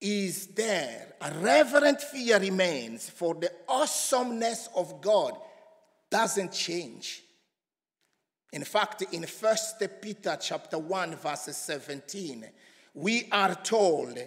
is 0.00 0.48
there. 0.48 1.14
A 1.20 1.32
reverent 1.40 2.00
fear 2.00 2.38
remains, 2.38 3.10
for 3.10 3.34
the 3.34 3.52
awesomeness 3.68 4.68
of 4.74 5.00
God 5.00 5.36
doesn't 6.10 6.52
change. 6.52 7.22
In 8.52 8.64
fact, 8.64 9.02
in 9.12 9.22
1 9.24 9.56
Peter 10.00 10.36
chapter 10.40 10.78
1, 10.78 11.16
verse 11.16 11.48
17, 11.56 12.46
we 12.94 13.28
are 13.30 13.54
told 13.54 14.18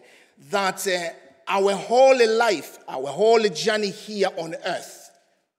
that 0.49 0.87
uh, 0.87 1.09
our 1.47 1.73
whole 1.73 2.37
life, 2.37 2.79
our 2.87 3.07
whole 3.07 3.43
journey 3.49 3.89
here 3.89 4.29
on 4.37 4.55
earth, 4.65 5.11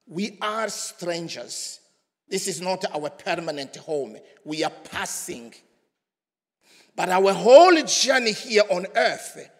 we 0.06 0.38
are 0.40 0.68
strangers. 0.68 1.80
This 2.28 2.48
is 2.48 2.60
not 2.60 2.84
our 2.94 3.10
permanent 3.10 3.76
home. 3.76 4.16
We 4.44 4.64
are 4.64 4.72
passing. 4.90 5.52
But 6.96 7.08
our 7.08 7.32
whole 7.32 7.82
journey 7.82 8.32
here 8.32 8.62
on 8.70 8.86
earth 8.94 9.50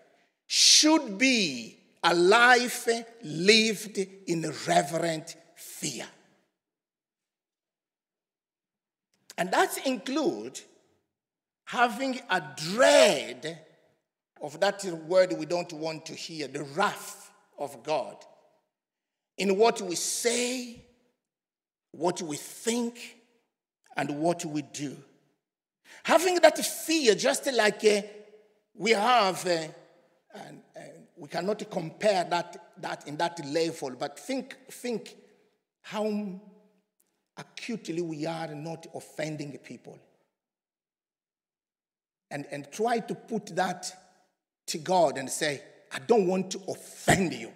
should 0.47 1.19
be 1.19 1.79
a 2.03 2.15
life 2.15 2.89
lived 3.23 3.99
in 4.27 4.53
reverent 4.67 5.37
fear. 5.57 6.07
And 9.37 9.51
that 9.51 9.87
includes 9.87 10.63
having 11.65 12.21
a 12.31 12.43
dread 12.57 13.61
of 14.41 14.61
that 14.61 14.85
word 14.85 15.33
we 15.33 15.47
don't 15.47 15.73
want 15.73 16.07
to 16.07 16.15
hear, 16.15 16.47
the 16.47 16.63
wrath 16.63 17.33
of 17.59 17.83
God, 17.83 18.17
in 19.39 19.57
what 19.57 19.81
we 19.81 19.97
say, 19.97 20.85
what 21.91 22.21
we 22.23 22.37
think, 22.37 23.17
and 23.97 24.21
what 24.21 24.45
we 24.45 24.63
do. 24.63 24.97
Having 26.05 26.41
that 26.41 26.59
fear, 26.59 27.15
just 27.15 27.51
like 27.53 27.83
uh, 27.85 28.03
we 28.75 28.91
have, 28.91 29.47
uh, 29.47 29.59
and 30.35 30.61
uh, 30.77 30.81
we 31.17 31.29
cannot 31.29 31.71
compare 31.71 32.25
that, 32.25 32.75
that 32.79 33.09
in 33.09 33.17
that 33.17 33.41
level, 33.47 33.91
but 33.99 34.19
think, 34.19 34.55
think 34.71 35.17
how 35.81 36.41
acutely 37.39 38.03
we 38.03 38.27
are 38.27 38.55
not 38.55 38.87
offending 38.95 39.57
people. 39.59 39.99
And, 42.31 42.45
and 42.51 42.71
try 42.71 42.99
to 42.99 43.15
put 43.15 43.47
that 43.57 43.91
to 44.67 44.79
God 44.79 45.17
and 45.17 45.31
say, 45.31 45.63
I 45.91 46.01
don't 46.01 46.27
want 46.27 46.51
to 46.51 46.61
offend 46.69 47.33
you. 47.33 47.51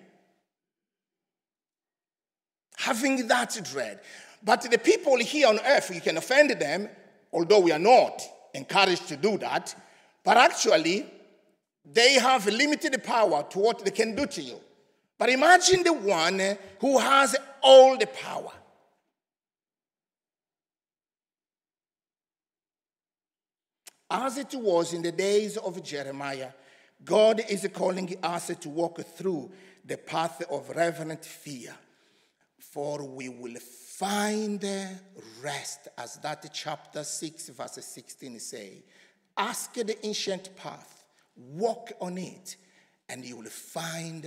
Having 2.78 3.28
that 3.28 3.60
dread. 3.70 4.00
But 4.42 4.62
the 4.62 4.78
people 4.78 5.18
here 5.18 5.48
on 5.48 5.58
earth, 5.66 5.90
we 5.90 6.00
can 6.00 6.16
offend 6.16 6.50
them, 6.52 6.88
although 7.30 7.60
we 7.60 7.72
are 7.72 7.78
not 7.78 8.22
encouraged 8.58 9.08
to 9.08 9.16
do 9.16 9.38
that. 9.38 9.74
But 10.22 10.36
actually, 10.36 11.06
they 11.84 12.14
have 12.14 12.46
limited 12.46 13.02
power 13.02 13.46
to 13.50 13.58
what 13.58 13.84
they 13.84 13.90
can 13.90 14.14
do 14.14 14.26
to 14.26 14.42
you. 14.42 14.60
But 15.16 15.30
imagine 15.30 15.82
the 15.82 15.92
one 15.92 16.40
who 16.80 16.98
has 16.98 17.34
all 17.62 17.96
the 17.96 18.06
power. 18.06 18.52
As 24.10 24.38
it 24.38 24.54
was 24.54 24.92
in 24.92 25.02
the 25.02 25.12
days 25.12 25.56
of 25.56 25.82
Jeremiah, 25.82 26.50
God 27.04 27.42
is 27.48 27.68
calling 27.72 28.16
us 28.22 28.46
to 28.60 28.68
walk 28.68 29.00
through 29.00 29.50
the 29.84 29.98
path 29.98 30.42
of 30.50 30.70
reverent 30.70 31.24
fear, 31.24 31.74
for 32.58 33.04
we 33.04 33.28
will 33.28 33.56
find 33.98 34.64
rest, 35.42 35.88
as 35.98 36.18
that 36.18 36.48
chapter 36.52 37.02
6, 37.02 37.48
verse 37.48 37.78
16 37.80 38.38
say. 38.38 38.84
Ask 39.36 39.74
the 39.74 40.06
ancient 40.06 40.54
path, 40.54 41.04
walk 41.36 41.92
on 42.00 42.16
it, 42.16 42.56
and 43.08 43.24
you 43.24 43.38
will 43.38 43.50
find 43.50 44.24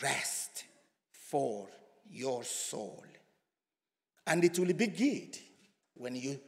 rest 0.00 0.64
for 1.10 1.66
your 2.08 2.44
soul. 2.44 3.04
And 4.24 4.44
it 4.44 4.56
will 4.58 4.72
be 4.72 4.86
good 4.86 5.36
when 5.94 6.14
you 6.14 6.38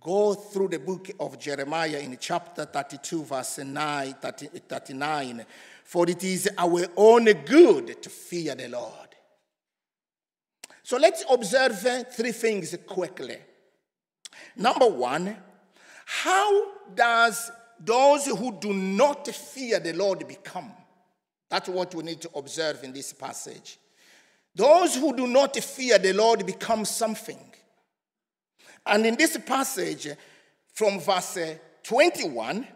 go 0.00 0.32
through 0.32 0.68
the 0.68 0.78
book 0.78 1.10
of 1.20 1.38
Jeremiah 1.38 1.98
in 1.98 2.16
chapter 2.18 2.64
32, 2.64 3.24
verse 3.24 3.58
9, 3.58 4.14
30, 4.14 4.46
39. 4.46 5.44
For 5.84 6.08
it 6.08 6.24
is 6.24 6.48
our 6.56 6.86
own 6.96 7.24
good 7.24 8.02
to 8.02 8.08
fear 8.08 8.54
the 8.54 8.68
Lord. 8.68 9.11
So 10.82 10.96
let's 10.96 11.24
observe 11.30 11.84
uh, 11.86 12.04
three 12.04 12.32
things 12.32 12.76
quickly. 12.86 13.36
Number 14.56 14.86
one, 14.86 15.36
how 16.04 16.72
does 16.94 17.50
those 17.78 18.26
who 18.26 18.58
do 18.60 18.72
not 18.72 19.26
fear 19.28 19.80
the 19.80 19.92
Lord 19.92 20.26
become? 20.26 20.72
That's 21.48 21.68
what 21.68 21.94
we 21.94 22.02
need 22.02 22.20
to 22.22 22.30
observe 22.34 22.82
in 22.82 22.92
this 22.92 23.12
passage. 23.12 23.78
Those 24.54 24.96
who 24.96 25.16
do 25.16 25.26
not 25.26 25.56
fear 25.56 25.98
the 25.98 26.12
Lord 26.12 26.44
become 26.44 26.84
something. 26.84 27.38
And 28.84 29.06
in 29.06 29.16
this 29.16 29.36
passage, 29.38 30.08
from 30.72 30.98
verse 30.98 31.36
uh, 31.36 31.54
21, 31.84 32.66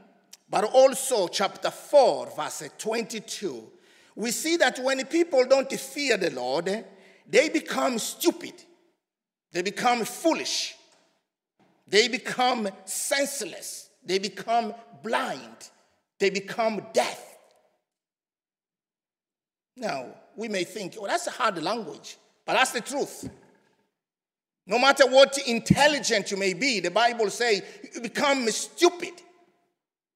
but 0.48 0.64
also 0.64 1.28
chapter 1.28 1.70
4, 1.70 2.32
verse 2.36 2.70
22, 2.78 3.72
we 4.14 4.30
see 4.30 4.56
that 4.56 4.78
when 4.78 5.04
people 5.06 5.44
don't 5.44 5.70
fear 5.72 6.16
the 6.16 6.30
Lord, 6.30 6.84
they 7.28 7.48
become 7.48 7.98
stupid, 7.98 8.54
they 9.52 9.62
become 9.62 10.04
foolish, 10.04 10.74
they 11.86 12.08
become 12.08 12.68
senseless, 12.84 13.90
they 14.04 14.18
become 14.18 14.74
blind, 15.02 15.70
they 16.18 16.30
become 16.30 16.86
deaf. 16.92 17.22
Now, 19.76 20.06
we 20.36 20.48
may 20.48 20.64
think, 20.64 20.96
oh, 20.98 21.06
that's 21.06 21.26
a 21.26 21.32
hard 21.32 21.62
language, 21.62 22.16
but 22.44 22.54
that's 22.54 22.72
the 22.72 22.80
truth. 22.80 23.28
No 24.66 24.78
matter 24.78 25.06
what 25.06 25.38
intelligent 25.46 26.30
you 26.30 26.36
may 26.36 26.52
be, 26.52 26.80
the 26.80 26.90
Bible 26.90 27.30
says 27.30 27.62
you 27.94 28.00
become 28.00 28.48
stupid, 28.48 29.12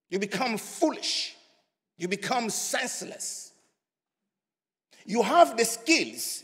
you 0.09 0.19
become 0.19 0.57
foolish, 0.57 1.35
you 1.97 2.07
become 2.07 2.49
senseless. 2.49 3.51
You 5.05 5.21
have 5.23 5.57
the 5.57 5.65
skills. 5.65 6.43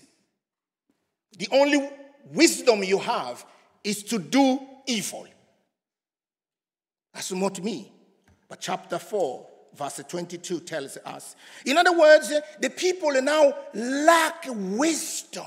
The 1.38 1.48
only 1.52 1.90
wisdom 2.34 2.84
you 2.84 3.00
have 3.00 3.46
is 3.84 4.04
to 4.04 4.20
do 4.20 4.60
evil. 4.86 5.28
That's 7.14 7.32
not 7.32 7.64
me. 7.64 7.92
But 8.50 8.60
chapter 8.60 9.00
4, 9.00 9.48
verse 9.76 10.02
22 10.08 10.62
tells 10.62 10.98
us. 10.98 11.36
In 11.66 11.78
other 11.78 11.98
words, 11.98 12.32
the 12.60 12.70
people 12.70 13.12
now 13.22 13.54
lack 13.74 14.46
wisdom. 14.48 15.46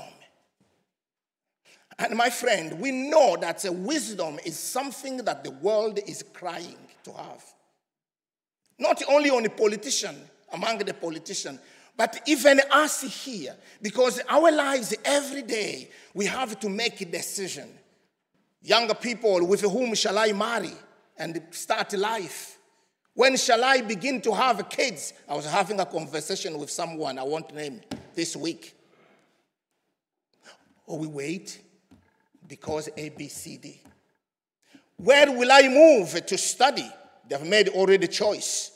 And 1.99 2.15
my 2.15 2.29
friend, 2.29 2.79
we 2.79 2.91
know 2.91 3.37
that 3.39 3.63
wisdom 3.69 4.39
is 4.45 4.57
something 4.57 5.17
that 5.17 5.43
the 5.43 5.51
world 5.51 5.99
is 6.07 6.23
crying 6.33 6.77
to 7.03 7.13
have. 7.13 7.43
Not 8.79 9.03
only 9.07 9.29
on 9.29 9.43
the 9.43 9.49
politician, 9.49 10.15
among 10.51 10.79
the 10.79 10.93
politician, 10.93 11.59
but 12.01 12.19
even 12.25 12.59
us 12.71 13.01
here, 13.25 13.55
because 13.79 14.21
our 14.27 14.51
lives 14.51 14.95
every 15.05 15.43
day, 15.43 15.87
we 16.15 16.25
have 16.25 16.59
to 16.61 16.67
make 16.67 16.99
a 17.01 17.05
decision. 17.05 17.69
Younger 18.63 18.95
people, 18.95 19.45
with 19.45 19.61
whom 19.61 19.93
shall 19.93 20.17
I 20.17 20.31
marry? 20.31 20.73
and 21.21 21.39
start 21.51 21.93
life? 21.93 22.57
When 23.13 23.37
shall 23.37 23.63
I 23.63 23.81
begin 23.81 24.19
to 24.21 24.33
have 24.33 24.67
kids? 24.67 25.13
I 25.29 25.35
was 25.35 25.45
having 25.45 25.79
a 25.79 25.85
conversation 25.85 26.57
with 26.57 26.71
someone 26.71 27.19
I 27.19 27.23
won't 27.23 27.53
name 27.53 27.81
this 28.15 28.35
week. 28.35 28.75
Or 30.87 30.97
we 30.97 31.05
wait 31.05 31.61
because 32.47 32.89
A, 32.97 33.09
B, 33.09 33.27
C, 33.27 33.57
D. 33.57 33.79
Where 34.97 35.31
will 35.31 35.51
I 35.51 35.67
move 35.67 36.25
to 36.25 36.37
study? 36.39 36.89
They've 37.29 37.45
made 37.45 37.69
already 37.69 38.07
choice. 38.07 38.71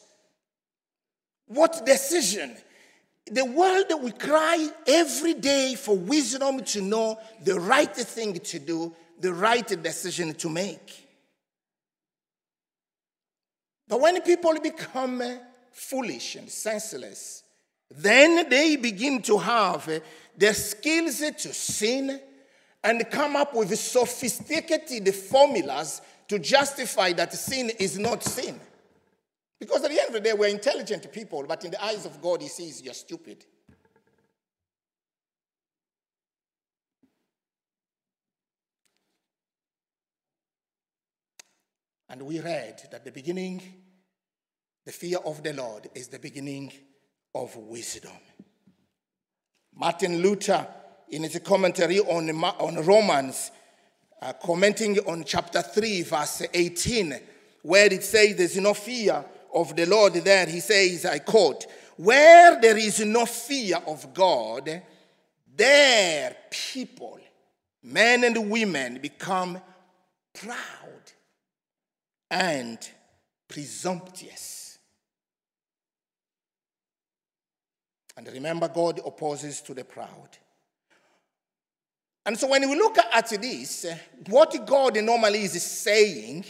What 1.47 1.83
decision? 1.83 2.55
The 3.31 3.45
world 3.45 3.85
that 3.89 3.97
we 3.97 4.11
cry 4.11 4.69
every 4.85 5.33
day 5.33 5.75
for 5.75 5.97
wisdom 5.97 6.63
to 6.63 6.81
know 6.81 7.19
the 7.43 7.59
right 7.59 7.95
thing 7.95 8.39
to 8.39 8.59
do, 8.59 8.93
the 9.19 9.33
right 9.33 9.67
decision 9.81 10.33
to 10.35 10.49
make. 10.49 11.05
But 13.87 14.01
when 14.01 14.21
people 14.21 14.53
become 14.61 15.21
eh, 15.21 15.37
foolish 15.71 16.35
and 16.35 16.49
senseless, 16.49 17.43
then 17.89 18.49
they 18.49 18.75
begin 18.75 19.21
to 19.23 19.37
have 19.37 19.87
eh, 19.89 19.99
the 20.37 20.53
skills 20.53 21.19
to 21.19 21.53
sin 21.53 22.19
and 22.83 23.09
come 23.09 23.35
up 23.35 23.55
with 23.55 23.77
sophisticated 23.77 25.13
formulas 25.15 26.01
to 26.27 26.37
justify 26.39 27.13
that 27.13 27.33
sin 27.33 27.71
is 27.79 27.97
not 27.97 28.23
sin. 28.23 28.59
Because 29.59 29.83
at 29.83 29.91
the 29.91 29.99
end 29.99 30.09
of 30.09 30.13
the 30.13 30.19
day, 30.19 30.33
we're 30.33 30.49
intelligent 30.49 31.11
people, 31.11 31.45
but 31.47 31.63
in 31.63 31.71
the 31.71 31.83
eyes 31.83 32.05
of 32.05 32.21
God, 32.21 32.41
He 32.41 32.47
sees 32.47 32.81
you're 32.81 32.93
stupid. 32.93 33.45
And 42.09 42.21
we 42.21 42.39
read 42.39 42.81
that 42.91 43.03
the 43.03 43.11
beginning, 43.11 43.61
the 44.85 44.91
fear 44.91 45.17
of 45.25 45.43
the 45.43 45.53
Lord 45.53 45.89
is 45.95 46.07
the 46.07 46.19
beginning 46.19 46.71
of 47.33 47.55
wisdom. 47.57 48.11
Martin 49.73 50.21
Luther, 50.21 50.65
in 51.09 51.23
his 51.23 51.39
commentary 51.43 51.99
on, 51.99 52.29
on 52.29 52.85
Romans, 52.85 53.51
uh, 54.21 54.33
commenting 54.33 54.97
on 54.99 55.23
chapter 55.25 55.61
3, 55.61 56.03
verse 56.03 56.43
18, 56.53 57.19
where 57.63 57.91
it 57.91 58.03
says 58.03 58.35
there's 58.37 58.57
no 58.57 58.73
fear 58.73 59.25
of 59.55 59.75
the 59.75 59.85
Lord 59.85 60.13
there, 60.13 60.45
he 60.45 60.59
says, 60.59 61.05
I 61.05 61.19
quote, 61.19 61.65
Where 61.95 62.59
there 62.59 62.77
is 62.77 62.99
no 62.99 63.25
fear 63.25 63.77
of 63.87 64.13
God, 64.13 64.83
there 65.55 66.35
people, 66.51 67.17
men 67.81 68.25
and 68.25 68.51
women, 68.51 68.99
become 69.01 69.59
proud 70.33 71.11
and 72.29 72.77
presumptuous. 73.47 74.77
And 78.17 78.27
remember, 78.27 78.67
God 78.67 79.01
opposes 79.05 79.61
to 79.61 79.73
the 79.73 79.83
proud. 79.83 80.29
And 82.25 82.37
so 82.37 82.47
when 82.47 82.67
we 82.67 82.75
look 82.75 82.97
at 82.97 83.29
this, 83.29 83.85
what 84.27 84.65
God 84.65 85.01
normally 85.01 85.43
is 85.43 85.61
saying, 85.61 86.45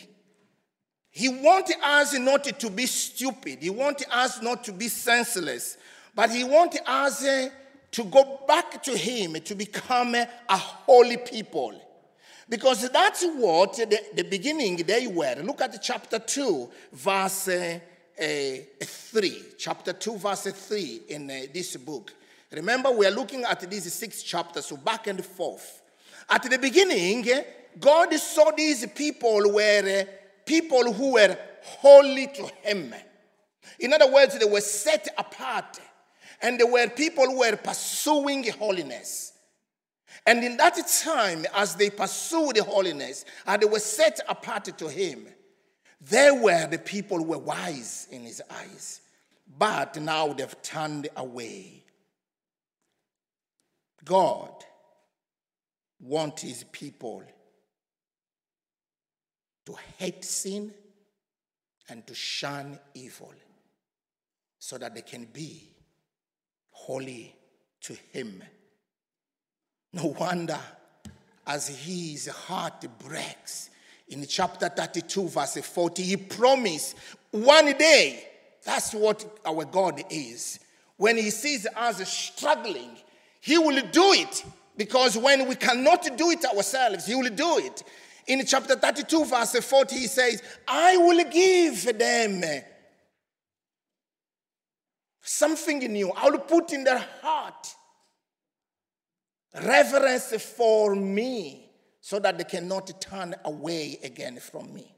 He 1.15 1.29
wants 1.29 1.71
us 1.81 2.13
not 2.19 2.43
to 2.43 2.69
be 2.69 2.85
stupid. 2.85 3.59
He 3.61 3.69
wants 3.69 4.03
us 4.11 4.41
not 4.41 4.65
to 4.65 4.73
be 4.73 4.89
senseless. 4.89 5.77
But 6.13 6.29
He 6.29 6.43
wants 6.43 6.77
us 6.85 7.25
to 7.91 8.03
go 8.03 8.41
back 8.45 8.83
to 8.83 8.97
Him 8.97 9.35
to 9.35 9.55
become 9.55 10.13
a 10.13 10.27
holy 10.57 11.15
people. 11.15 11.73
Because 12.49 12.89
that's 12.89 13.23
what 13.23 13.77
the, 13.77 13.97
the 14.13 14.23
beginning 14.23 14.75
they 14.85 15.07
were. 15.07 15.35
Look 15.41 15.61
at 15.61 15.81
chapter 15.81 16.19
2, 16.19 16.69
verse 16.91 17.47
uh, 17.47 17.79
uh, 18.21 18.83
3. 18.83 19.41
Chapter 19.57 19.93
2, 19.93 20.17
verse 20.17 20.51
3 20.51 21.01
in 21.07 21.31
uh, 21.31 21.33
this 21.53 21.77
book. 21.77 22.13
Remember, 22.51 22.91
we 22.91 23.05
are 23.05 23.11
looking 23.11 23.45
at 23.45 23.61
these 23.71 23.91
six 23.93 24.21
chapters, 24.21 24.65
so 24.65 24.75
back 24.75 25.07
and 25.07 25.23
forth. 25.23 25.81
At 26.29 26.43
the 26.43 26.57
beginning, 26.57 27.25
God 27.79 28.13
saw 28.15 28.51
these 28.51 28.85
people 28.87 29.53
were 29.53 30.01
uh, 30.01 30.24
people 30.45 30.93
who 30.93 31.13
were 31.13 31.37
holy 31.61 32.27
to 32.27 32.51
Him. 32.61 32.93
In 33.79 33.93
other 33.93 34.11
words, 34.11 34.37
they 34.37 34.45
were 34.45 34.61
set 34.61 35.07
apart, 35.17 35.79
and 36.41 36.59
they 36.59 36.63
were 36.63 36.87
people 36.87 37.25
who 37.25 37.39
were 37.39 37.55
pursuing 37.55 38.43
holiness. 38.51 39.33
And 40.25 40.43
in 40.43 40.57
that 40.57 40.77
time, 41.03 41.45
as 41.53 41.75
they 41.75 41.89
pursued 41.89 42.57
holiness 42.57 43.25
and 43.45 43.61
they 43.61 43.67
were 43.67 43.79
set 43.79 44.19
apart 44.27 44.65
to 44.65 44.89
him, 44.89 45.27
they 46.01 46.31
were 46.31 46.67
the 46.67 46.79
people 46.79 47.17
who 47.17 47.25
were 47.25 47.37
wise 47.37 48.07
in 48.11 48.23
his 48.23 48.41
eyes. 48.49 49.01
But 49.57 50.01
now 50.01 50.33
they've 50.33 50.61
turned 50.61 51.09
away. 51.15 51.83
God 54.03 54.51
wants 55.99 56.41
his 56.41 56.63
people 56.71 57.23
to 59.65 59.75
hate 59.97 60.23
sin 60.23 60.73
and 61.89 62.05
to 62.07 62.15
shun 62.15 62.79
evil 62.93 63.33
so 64.59 64.77
that 64.77 64.95
they 64.95 65.01
can 65.01 65.25
be 65.25 65.69
holy 66.71 67.35
to 67.81 67.95
him 68.11 68.41
no 69.95 70.07
wonder 70.07 70.59
as 71.47 71.69
his 71.69 72.27
heart 72.27 72.85
breaks. 72.99 73.69
In 74.09 74.25
chapter 74.27 74.67
32, 74.67 75.29
verse 75.29 75.57
40, 75.57 76.03
he 76.03 76.17
promised 76.17 76.97
one 77.31 77.77
day. 77.77 78.27
That's 78.65 78.93
what 78.93 79.39
our 79.45 79.63
God 79.63 80.03
is. 80.09 80.59
When 80.97 81.15
he 81.17 81.29
sees 81.29 81.65
us 81.65 82.07
struggling, 82.07 82.97
he 83.39 83.57
will 83.57 83.81
do 83.91 84.11
it. 84.13 84.43
Because 84.75 85.17
when 85.17 85.47
we 85.47 85.55
cannot 85.55 86.03
do 86.17 86.31
it 86.31 86.43
ourselves, 86.43 87.05
he 87.05 87.15
will 87.15 87.29
do 87.29 87.59
it. 87.59 87.83
In 88.27 88.45
chapter 88.45 88.75
32, 88.75 89.25
verse 89.25 89.59
40, 89.59 89.95
he 89.95 90.07
says, 90.07 90.41
I 90.67 90.97
will 90.97 91.23
give 91.29 91.97
them 91.97 92.43
something 95.21 95.79
new. 95.79 96.11
I 96.11 96.29
will 96.29 96.39
put 96.39 96.73
in 96.73 96.83
their 96.83 97.05
heart 97.21 97.75
reverence 99.63 100.33
for 100.41 100.95
me 100.95 101.69
so 102.01 102.19
that 102.19 102.37
they 102.37 102.43
cannot 102.43 102.99
turn 102.99 103.35
away 103.45 103.99
again 104.03 104.39
from 104.39 104.73
me. 104.73 104.95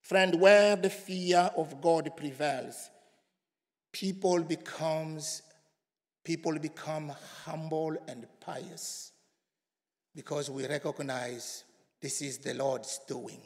Friend, 0.00 0.40
where 0.40 0.76
the 0.76 0.90
fear 0.90 1.50
of 1.56 1.80
God 1.80 2.10
prevails, 2.16 2.90
people 3.92 4.42
becomes 4.42 5.42
people 6.24 6.56
become 6.58 7.12
humble 7.44 7.96
and 8.06 8.26
pious 8.40 9.11
because 10.14 10.50
we 10.50 10.66
recognize 10.66 11.64
this 12.00 12.22
is 12.22 12.38
the 12.38 12.54
Lord's 12.54 13.00
doing. 13.06 13.42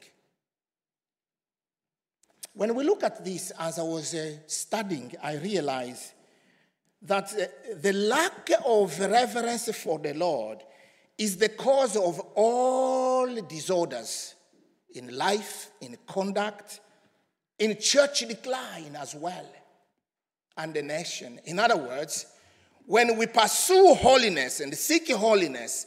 When 2.55 2.74
we 2.74 2.85
look 2.85 3.05
at 3.05 3.24
this, 3.24 3.52
as 3.59 3.79
I 3.79 3.83
was 3.83 4.14
uh, 4.14 4.33
studying, 4.46 5.12
I 5.22 5.37
realized 5.37 6.12
that 7.02 7.33
the 7.83 7.92
lack 7.92 8.50
of 8.64 8.98
reverence 8.98 9.74
for 9.76 9.98
the 9.98 10.14
Lord 10.14 10.62
is 11.18 11.37
the 11.37 11.50
cause 11.50 11.96
of 11.96 12.18
all 12.35 13.42
disorders 13.42 14.35
in 14.94 15.16
life, 15.16 15.70
in 15.81 15.96
conduct, 16.07 16.81
in 17.59 17.79
church 17.79 18.20
decline 18.26 18.96
as 18.96 19.14
well, 19.14 19.46
and 20.57 20.72
the 20.72 20.83
nation. 20.83 21.38
In 21.44 21.59
other 21.59 21.76
words, 21.76 22.26
when 22.87 23.16
we 23.16 23.26
pursue 23.26 23.94
holiness 23.94 24.61
and 24.61 24.74
seek 24.74 25.12
holiness 25.12 25.87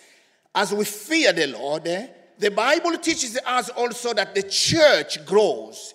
as 0.56 0.74
we 0.74 0.86
fear 0.86 1.34
the 1.34 1.48
Lord, 1.48 1.88
eh, 1.88 2.08
the 2.38 2.52
Bible 2.52 2.98
teaches 2.98 3.38
us 3.46 3.70
also 3.70 4.14
that 4.14 4.34
the 4.34 4.44
church 4.44 5.26
grows 5.26 5.94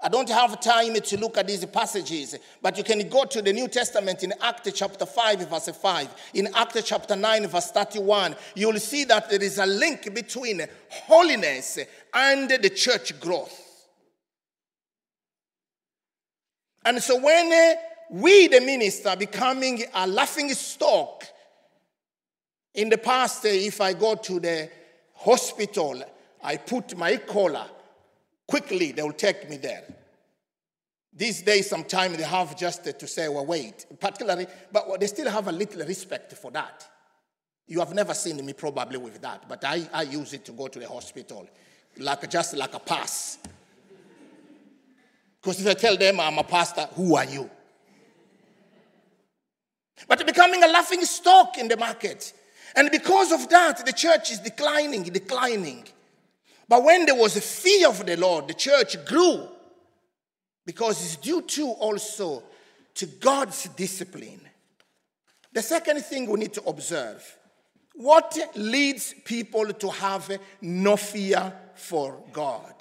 I 0.00 0.08
don't 0.08 0.28
have 0.28 0.60
time 0.60 0.94
to 0.94 1.18
look 1.18 1.38
at 1.38 1.46
these 1.46 1.64
passages, 1.64 2.36
but 2.60 2.76
you 2.76 2.84
can 2.84 3.08
go 3.08 3.24
to 3.24 3.40
the 3.40 3.52
New 3.52 3.66
Testament 3.66 4.22
in 4.22 4.34
Acts 4.42 4.70
chapter 4.72 5.06
5, 5.06 5.48
verse 5.48 5.70
5. 5.70 6.30
In 6.34 6.48
Acts 6.54 6.82
chapter 6.84 7.16
9, 7.16 7.46
verse 7.46 7.70
31, 7.70 8.36
you'll 8.54 8.78
see 8.78 9.04
that 9.04 9.30
there 9.30 9.42
is 9.42 9.58
a 9.58 9.64
link 9.64 10.14
between 10.14 10.62
holiness 10.90 11.78
and 12.12 12.50
the 12.50 12.70
church 12.70 13.18
growth. 13.20 13.62
And 16.84 17.02
so 17.02 17.18
when 17.18 17.52
uh, 17.52 17.80
we, 18.10 18.48
the 18.48 18.60
minister, 18.60 19.16
becoming 19.16 19.82
a 19.94 20.06
laughing 20.06 20.52
stock, 20.52 21.24
in 22.76 22.88
the 22.88 22.98
past, 22.98 23.44
uh, 23.44 23.48
if 23.48 23.80
I 23.80 23.92
go 23.92 24.14
to 24.14 24.40
the 24.40 24.70
hospital, 25.14 26.02
I 26.42 26.56
put 26.56 26.96
my 26.96 27.16
collar 27.16 27.66
quickly 28.46 28.92
they 28.92 29.02
will 29.02 29.12
take 29.12 29.48
me 29.48 29.56
there. 29.56 29.82
These 31.12 31.42
days, 31.42 31.68
sometimes 31.68 32.18
they 32.18 32.24
have 32.24 32.56
just 32.56 32.84
to 32.84 33.06
say, 33.06 33.28
well, 33.28 33.46
wait, 33.46 33.86
particularly, 33.98 34.46
but 34.70 35.00
they 35.00 35.06
still 35.06 35.30
have 35.30 35.48
a 35.48 35.52
little 35.52 35.84
respect 35.86 36.34
for 36.34 36.50
that. 36.50 36.86
You 37.66 37.80
have 37.80 37.94
never 37.94 38.14
seen 38.14 38.44
me 38.44 38.52
probably 38.52 38.98
with 38.98 39.20
that, 39.22 39.48
but 39.48 39.64
I, 39.64 39.88
I 39.92 40.02
use 40.02 40.34
it 40.34 40.44
to 40.44 40.52
go 40.52 40.68
to 40.68 40.78
the 40.78 40.86
hospital. 40.86 41.48
like 41.98 42.28
just 42.30 42.54
like 42.54 42.74
a 42.74 42.78
pass. 42.78 43.38
Because 45.40 45.60
if 45.60 45.66
I 45.66 45.74
tell 45.74 45.96
them 45.96 46.20
I'm 46.20 46.38
a 46.38 46.44
pastor, 46.44 46.86
who 46.94 47.16
are 47.16 47.24
you? 47.24 47.48
But 50.06 50.24
becoming 50.26 50.62
a 50.62 50.68
laughing 50.68 51.04
stock 51.06 51.56
in 51.56 51.68
the 51.68 51.78
market. 51.78 52.34
And 52.76 52.90
because 52.90 53.32
of 53.32 53.48
that, 53.48 53.84
the 53.84 53.92
church 53.92 54.30
is 54.30 54.38
declining, 54.38 55.02
declining. 55.02 55.84
But 56.68 56.84
when 56.84 57.06
there 57.06 57.14
was 57.14 57.36
a 57.36 57.40
fear 57.40 57.88
of 57.88 58.04
the 58.04 58.16
Lord, 58.16 58.48
the 58.48 58.54
church 58.54 59.04
grew 59.06 59.48
because 60.64 61.02
it's 61.02 61.16
due 61.16 61.42
to 61.42 61.68
also 61.68 62.42
to 62.94 63.06
God's 63.06 63.68
discipline. 63.70 64.40
The 65.52 65.62
second 65.62 66.04
thing 66.04 66.28
we 66.28 66.40
need 66.40 66.52
to 66.54 66.64
observe 66.64 67.36
what 67.96 68.38
leads 68.54 69.14
people 69.24 69.72
to 69.72 69.88
have 69.88 70.38
no 70.60 70.96
fear 70.98 71.50
for 71.74 72.22
God? 72.30 72.74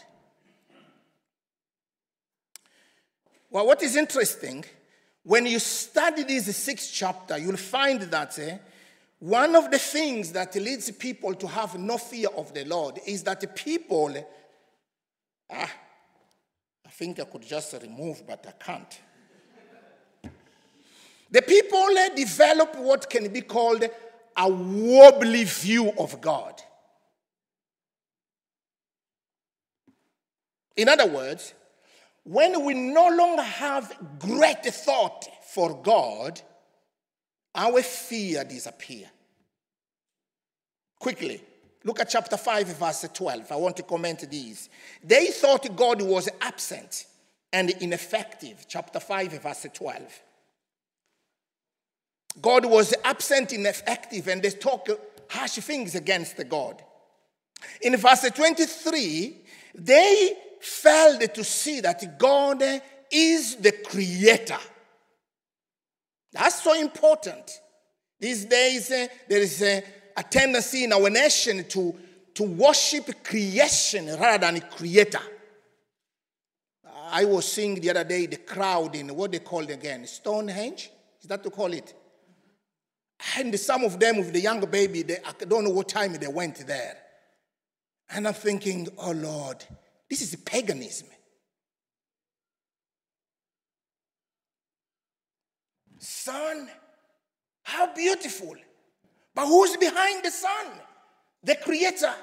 Well, 3.49 3.67
what 3.67 3.81
is 3.81 3.95
interesting, 3.95 4.65
when 5.23 5.45
you 5.45 5.59
study 5.59 6.23
this 6.23 6.53
sixth 6.57 6.91
chapter, 6.93 7.37
you'll 7.37 7.55
find 7.55 8.01
that 8.01 8.37
eh, 8.37 8.57
one 9.19 9.55
of 9.55 9.71
the 9.71 9.79
things 9.79 10.31
that 10.33 10.55
leads 10.55 10.91
people 10.91 11.33
to 11.35 11.47
have 11.47 11.79
no 11.79 11.97
fear 11.97 12.27
of 12.35 12.53
the 12.53 12.65
Lord 12.65 12.99
is 13.05 13.23
that 13.23 13.41
the 13.41 13.47
people, 13.47 14.13
ah, 15.51 15.71
I 16.85 16.89
think 16.89 17.19
I 17.19 17.23
could 17.23 17.43
just 17.43 17.73
remove, 17.81 18.23
but 18.27 18.45
I 18.47 18.63
can't. 18.63 18.99
The 21.31 21.41
people 21.41 21.87
develop 22.15 22.75
what 22.77 23.09
can 23.09 23.31
be 23.31 23.41
called 23.41 23.83
a 24.37 24.49
wobbly 24.49 25.43
view 25.45 25.91
of 25.97 26.21
God. 26.21 26.61
In 30.77 30.89
other 30.89 31.07
words, 31.07 31.53
when 32.23 32.65
we 32.65 32.73
no 32.73 33.09
longer 33.09 33.43
have 33.43 33.95
great 34.19 34.63
thought 34.65 35.25
for 35.53 35.81
God, 35.81 36.41
our 37.55 37.81
fear 37.81 38.43
disappear. 38.43 39.07
Quickly, 40.99 41.41
look 41.83 41.99
at 41.99 42.09
chapter 42.09 42.37
5, 42.37 42.67
verse 42.67 43.07
12. 43.13 43.51
I 43.51 43.55
want 43.55 43.77
to 43.77 43.83
comment 43.83 44.29
these. 44.29 44.69
They 45.03 45.27
thought 45.27 45.75
God 45.75 46.01
was 46.01 46.29
absent 46.41 47.05
and 47.51 47.69
ineffective. 47.69 48.65
Chapter 48.67 48.99
5, 48.99 49.41
verse 49.41 49.67
12. 49.73 50.21
God 52.41 52.65
was 52.65 52.93
absent, 53.03 53.53
ineffective, 53.53 54.27
and 54.27 54.41
they 54.41 54.49
talk 54.49 54.89
harsh 55.29 55.53
things 55.59 55.95
against 55.95 56.37
God. 56.49 56.81
In 57.81 57.95
verse 57.95 58.29
23, 58.29 59.37
they 59.75 60.37
failed 60.59 61.33
to 61.33 61.43
see 61.43 61.81
that 61.81 62.19
God 62.19 62.63
is 63.11 63.55
the 63.57 63.71
creator. 63.71 64.57
That's 66.35 66.61
so 66.61 66.73
important. 66.73 67.61
These 68.19 68.45
days, 68.45 68.91
uh, 68.91 69.07
there 69.29 69.39
is 69.39 69.61
a, 69.61 69.83
a, 70.17 70.23
tendency 70.23 70.83
in 70.83 70.93
our 70.93 71.09
nation 71.09 71.65
to, 71.69 71.95
to 72.33 72.43
worship 72.43 73.23
creation 73.23 74.07
rather 74.19 74.51
than 74.51 74.61
creator. 74.61 75.21
I 77.07 77.23
was 77.23 77.49
seeing 77.49 77.75
the 77.79 77.89
other 77.89 78.03
day 78.03 78.25
the 78.25 78.37
crowd 78.37 78.95
in 78.95 79.15
what 79.15 79.31
they 79.31 79.39
call 79.39 79.61
it 79.61 79.69
again, 79.69 80.05
Stonehenge? 80.07 80.91
Is 81.21 81.27
that 81.27 81.41
to 81.43 81.49
call 81.49 81.71
it? 81.71 81.93
And 83.37 83.57
some 83.57 83.83
of 83.85 83.99
them 83.99 84.17
with 84.17 84.33
the 84.33 84.41
young 84.41 84.59
baby, 84.59 85.03
they, 85.03 85.17
I 85.25 85.45
don't 85.45 85.63
know 85.63 85.69
what 85.69 85.87
time 85.87 86.13
they 86.13 86.27
went 86.27 86.67
there. 86.67 86.97
And 88.09 88.27
I'm 88.27 88.33
thinking, 88.33 88.89
oh 88.97 89.11
Lord, 89.11 89.63
this 90.09 90.21
is 90.21 90.35
paganism. 90.35 91.07
Sun, 96.05 96.69
how 97.63 97.93
beautiful. 97.93 98.55
But 99.33 99.47
who's 99.47 99.75
behind 99.77 100.23
the 100.23 100.31
sun? 100.31 100.67
The 101.43 101.55
creator. 101.55 102.13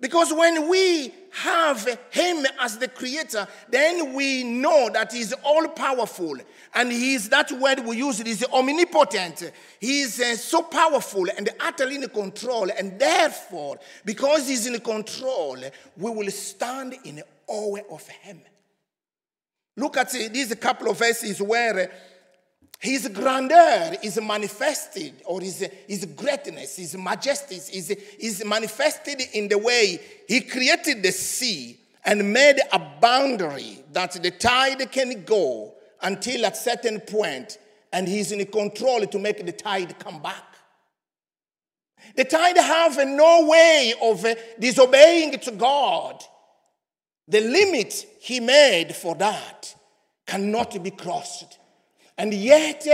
Because 0.00 0.32
when 0.32 0.68
we 0.68 1.12
have 1.30 1.86
Him 2.10 2.46
as 2.60 2.78
the 2.78 2.88
Creator, 2.88 3.48
then 3.70 4.12
we 4.12 4.44
know 4.44 4.90
that 4.92 5.12
He's 5.12 5.32
all 5.32 5.68
powerful. 5.68 6.36
And 6.74 6.92
He's 6.92 7.30
that 7.30 7.50
word 7.52 7.80
we 7.80 7.96
use, 7.96 8.20
it 8.20 8.26
is 8.26 8.44
omnipotent. 8.44 9.50
He 9.80 10.00
is 10.00 10.20
uh, 10.20 10.36
so 10.36 10.62
powerful 10.62 11.26
and 11.36 11.48
utterly 11.60 11.96
in 11.96 12.08
control. 12.10 12.68
And 12.78 12.98
therefore, 12.98 13.78
because 14.04 14.46
He's 14.46 14.66
in 14.66 14.78
control, 14.80 15.56
we 15.96 16.10
will 16.10 16.30
stand 16.30 16.96
in 17.04 17.22
awe 17.46 17.78
of 17.90 18.06
Him. 18.06 18.40
Look 19.76 19.96
at 19.98 20.10
these 20.10 20.54
couple 20.54 20.90
of 20.90 20.98
verses 20.98 21.40
where 21.42 21.92
his 22.78 23.08
grandeur 23.08 23.96
is 24.02 24.20
manifested, 24.20 25.14
or 25.24 25.40
his, 25.40 25.66
his 25.86 26.04
greatness, 26.04 26.76
his 26.76 26.96
majesty 26.96 27.56
is, 27.56 27.90
is 28.18 28.44
manifested 28.44 29.22
in 29.32 29.48
the 29.48 29.58
way 29.58 29.98
he 30.28 30.40
created 30.42 31.02
the 31.02 31.12
sea 31.12 31.78
and 32.04 32.32
made 32.32 32.60
a 32.72 32.78
boundary 33.00 33.78
that 33.92 34.12
the 34.22 34.30
tide 34.30 34.90
can 34.92 35.24
go 35.24 35.74
until 36.02 36.46
at 36.46 36.56
certain 36.56 37.00
point, 37.00 37.58
and 37.92 38.06
he's 38.06 38.30
in 38.30 38.44
control 38.46 39.06
to 39.06 39.18
make 39.18 39.44
the 39.44 39.52
tide 39.52 39.98
come 39.98 40.20
back. 40.20 40.44
The 42.14 42.24
tide 42.24 42.58
have 42.58 42.96
no 43.08 43.46
way 43.46 43.94
of 44.02 44.24
disobeying 44.60 45.38
to 45.40 45.50
God. 45.52 46.22
The 47.28 47.40
limit 47.40 48.06
he 48.20 48.40
made 48.40 48.94
for 48.94 49.14
that 49.16 49.74
cannot 50.26 50.82
be 50.82 50.90
crossed. 50.90 51.58
And 52.16 52.32
yet, 52.32 52.86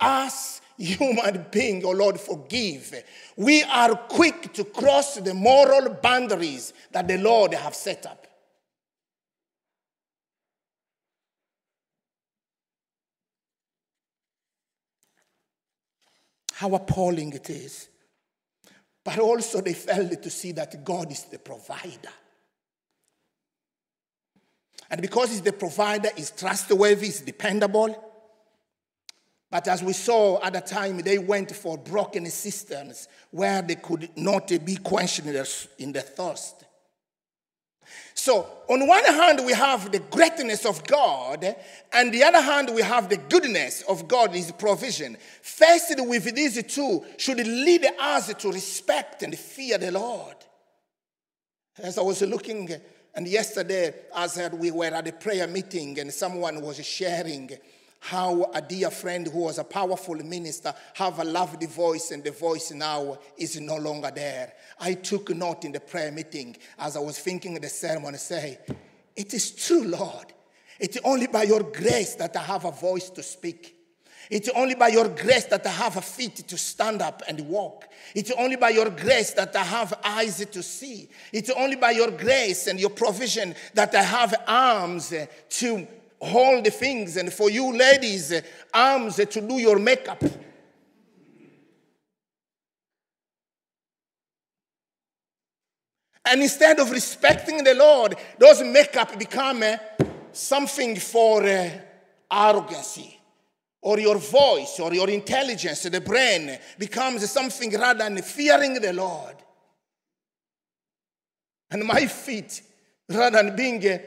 as 0.00 0.60
human 0.78 1.46
being, 1.52 1.84
oh 1.84 1.90
Lord, 1.90 2.18
forgive. 2.18 3.02
We 3.36 3.62
are 3.64 3.94
quick 3.94 4.52
to 4.54 4.64
cross 4.64 5.16
the 5.16 5.34
moral 5.34 5.90
boundaries 5.94 6.72
that 6.92 7.08
the 7.08 7.18
Lord 7.18 7.54
have 7.54 7.74
set 7.74 8.06
up. 8.06 8.26
How 16.54 16.74
appalling 16.74 17.34
it 17.34 17.50
is. 17.50 17.88
But 19.04 19.18
also, 19.18 19.60
they 19.60 19.74
failed 19.74 20.22
to 20.22 20.30
see 20.30 20.52
that 20.52 20.82
God 20.82 21.12
is 21.12 21.24
the 21.24 21.38
provider. 21.38 22.08
And 24.90 25.00
because 25.00 25.30
He's 25.30 25.42
the 25.42 25.52
provider, 25.52 26.10
He's 26.16 26.30
trustworthy, 26.30 27.06
He's 27.06 27.20
dependable. 27.20 28.02
But 29.50 29.68
as 29.68 29.82
we 29.82 29.92
saw 29.92 30.42
at 30.42 30.52
the 30.52 30.60
time, 30.60 30.98
they 30.98 31.18
went 31.18 31.54
for 31.54 31.78
broken 31.78 32.26
cisterns 32.26 33.08
where 33.30 33.62
they 33.62 33.76
could 33.76 34.10
not 34.16 34.48
be 34.64 34.76
quenched 34.76 35.20
in 35.20 35.92
the 35.92 36.02
thirst. 36.02 36.64
So, 38.14 38.46
on 38.68 38.88
one 38.88 39.04
hand, 39.04 39.42
we 39.44 39.52
have 39.52 39.92
the 39.92 40.00
greatness 40.00 40.64
of 40.64 40.84
God, 40.86 41.54
and 41.92 42.12
the 42.12 42.24
other 42.24 42.40
hand, 42.40 42.70
we 42.74 42.82
have 42.82 43.08
the 43.08 43.18
goodness 43.18 43.82
of 43.82 44.08
God, 44.08 44.32
His 44.32 44.50
provision. 44.52 45.16
Faced 45.42 45.94
with 45.98 46.34
these 46.34 46.60
two 46.64 47.04
should 47.18 47.38
lead 47.38 47.86
us 48.00 48.34
to 48.34 48.50
respect 48.50 49.22
and 49.22 49.38
fear 49.38 49.78
the 49.78 49.92
Lord. 49.92 50.36
As 51.78 51.98
I 51.98 52.02
was 52.02 52.22
looking, 52.22 52.74
and 53.16 53.26
yesterday, 53.26 53.94
as 54.14 54.38
we 54.52 54.70
were 54.70 54.84
at 54.84 55.08
a 55.08 55.12
prayer 55.12 55.46
meeting, 55.46 55.98
and 55.98 56.12
someone 56.12 56.60
was 56.60 56.84
sharing 56.84 57.50
how 58.00 58.50
a 58.54 58.60
dear 58.60 58.90
friend 58.90 59.26
who 59.26 59.40
was 59.40 59.58
a 59.58 59.64
powerful 59.64 60.14
minister 60.16 60.74
have 60.94 61.18
a 61.18 61.24
lovely 61.24 61.66
voice 61.66 62.10
and 62.10 62.22
the 62.22 62.30
voice 62.30 62.70
now 62.70 63.18
is 63.36 63.58
no 63.60 63.76
longer 63.76 64.12
there. 64.14 64.52
I 64.78 64.94
took 64.94 65.30
note 65.30 65.64
in 65.64 65.72
the 65.72 65.80
prayer 65.80 66.12
meeting 66.12 66.56
as 66.78 66.96
I 66.96 67.00
was 67.00 67.18
thinking 67.18 67.54
the 67.54 67.68
sermon 67.68 68.16
say, 68.18 68.58
it 69.16 69.32
is 69.32 69.50
true, 69.50 69.84
Lord. 69.84 70.32
It's 70.78 70.98
only 71.02 71.26
by 71.26 71.44
your 71.44 71.62
grace 71.62 72.14
that 72.16 72.36
I 72.36 72.42
have 72.42 72.66
a 72.66 72.70
voice 72.70 73.08
to 73.10 73.22
speak. 73.22 73.75
It's 74.30 74.48
only 74.50 74.74
by 74.74 74.88
your 74.88 75.08
grace 75.08 75.44
that 75.46 75.66
I 75.66 75.70
have 75.70 75.96
a 75.96 76.02
feet 76.02 76.36
to 76.48 76.58
stand 76.58 77.02
up 77.02 77.22
and 77.28 77.40
walk. 77.48 77.86
It's 78.14 78.30
only 78.32 78.56
by 78.56 78.70
your 78.70 78.90
grace 78.90 79.32
that 79.32 79.54
I 79.54 79.62
have 79.62 79.94
eyes 80.04 80.44
to 80.44 80.62
see. 80.62 81.08
It's 81.32 81.50
only 81.50 81.76
by 81.76 81.92
your 81.92 82.10
grace 82.10 82.66
and 82.66 82.80
your 82.80 82.90
provision 82.90 83.54
that 83.74 83.94
I 83.94 84.02
have 84.02 84.34
arms 84.46 85.14
to 85.50 85.86
hold 86.20 86.64
the 86.64 86.70
things, 86.70 87.16
and 87.16 87.32
for 87.32 87.50
you 87.50 87.76
ladies, 87.76 88.32
arms 88.72 89.16
to 89.16 89.40
do 89.40 89.58
your 89.58 89.78
makeup. 89.78 90.22
And 96.24 96.42
instead 96.42 96.80
of 96.80 96.90
respecting 96.90 97.62
the 97.62 97.74
Lord, 97.74 98.16
those 98.38 98.60
makeup 98.62 99.16
become 99.16 99.62
uh, 99.62 99.76
something 100.32 100.96
for 100.96 101.44
uh, 101.44 101.70
arrogancy. 102.28 103.15
Or 103.86 104.00
your 104.00 104.18
voice 104.18 104.80
or 104.80 104.92
your 104.92 105.08
intelligence, 105.08 105.84
the 105.84 106.00
brain 106.00 106.58
becomes 106.76 107.30
something 107.30 107.70
rather 107.70 108.00
than 108.00 108.20
fearing 108.20 108.74
the 108.74 108.92
Lord. 108.92 109.36
And 111.70 111.84
my 111.84 112.06
feet, 112.06 112.62
rather 113.08 113.40
than 113.40 113.54
being 113.54 113.86
uh, 113.86 113.98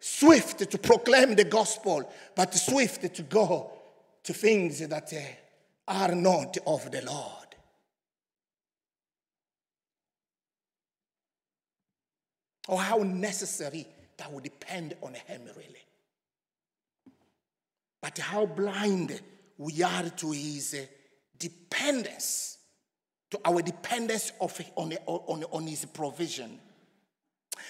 swift 0.00 0.68
to 0.68 0.78
proclaim 0.78 1.36
the 1.36 1.44
gospel, 1.44 2.10
but 2.34 2.52
swift 2.52 3.14
to 3.14 3.22
go 3.22 3.70
to 4.24 4.32
things 4.32 4.80
that 4.80 5.12
uh, 5.12 5.20
are 5.86 6.16
not 6.16 6.58
of 6.66 6.90
the 6.90 7.02
Lord. 7.02 7.54
Or 12.66 12.80
how 12.80 13.04
necessary 13.04 13.86
that 14.16 14.32
would 14.32 14.42
depend 14.42 14.96
on 15.00 15.14
Him, 15.14 15.42
really. 15.56 15.87
But 18.00 18.18
how 18.18 18.46
blind 18.46 19.20
we 19.56 19.82
are 19.82 20.08
to 20.08 20.30
His 20.30 20.74
uh, 20.74 20.86
dependence, 21.38 22.58
to 23.30 23.40
our 23.44 23.60
dependence 23.60 24.32
of, 24.40 24.60
on, 24.76 24.92
on, 25.06 25.44
on 25.50 25.66
His 25.66 25.84
provision. 25.84 26.58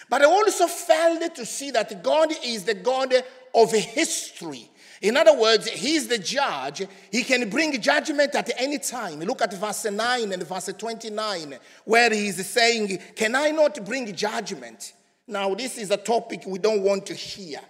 But 0.08 0.22
I 0.22 0.26
also 0.26 0.66
failed 0.66 1.34
to 1.34 1.46
see 1.46 1.70
that 1.72 2.02
God 2.02 2.32
is 2.44 2.64
the 2.64 2.74
God 2.74 3.14
of 3.54 3.72
history. 3.72 4.70
In 5.00 5.16
other 5.16 5.36
words, 5.38 5.68
He's 5.68 6.08
the 6.08 6.18
judge. 6.18 6.86
He 7.10 7.22
can 7.22 7.48
bring 7.48 7.80
judgment 7.80 8.34
at 8.34 8.50
any 8.58 8.78
time. 8.78 9.20
Look 9.20 9.42
at 9.42 9.54
verse 9.54 9.86
9 9.86 10.32
and 10.32 10.42
verse 10.42 10.70
29, 10.76 11.58
where 11.84 12.10
He's 12.10 12.44
saying, 12.46 12.98
Can 13.16 13.34
I 13.34 13.50
not 13.50 13.84
bring 13.84 14.14
judgment? 14.14 14.92
Now, 15.26 15.54
this 15.54 15.78
is 15.78 15.90
a 15.90 15.96
topic 15.96 16.42
we 16.46 16.58
don't 16.58 16.82
want 16.82 17.06
to 17.06 17.14
hear. 17.14 17.60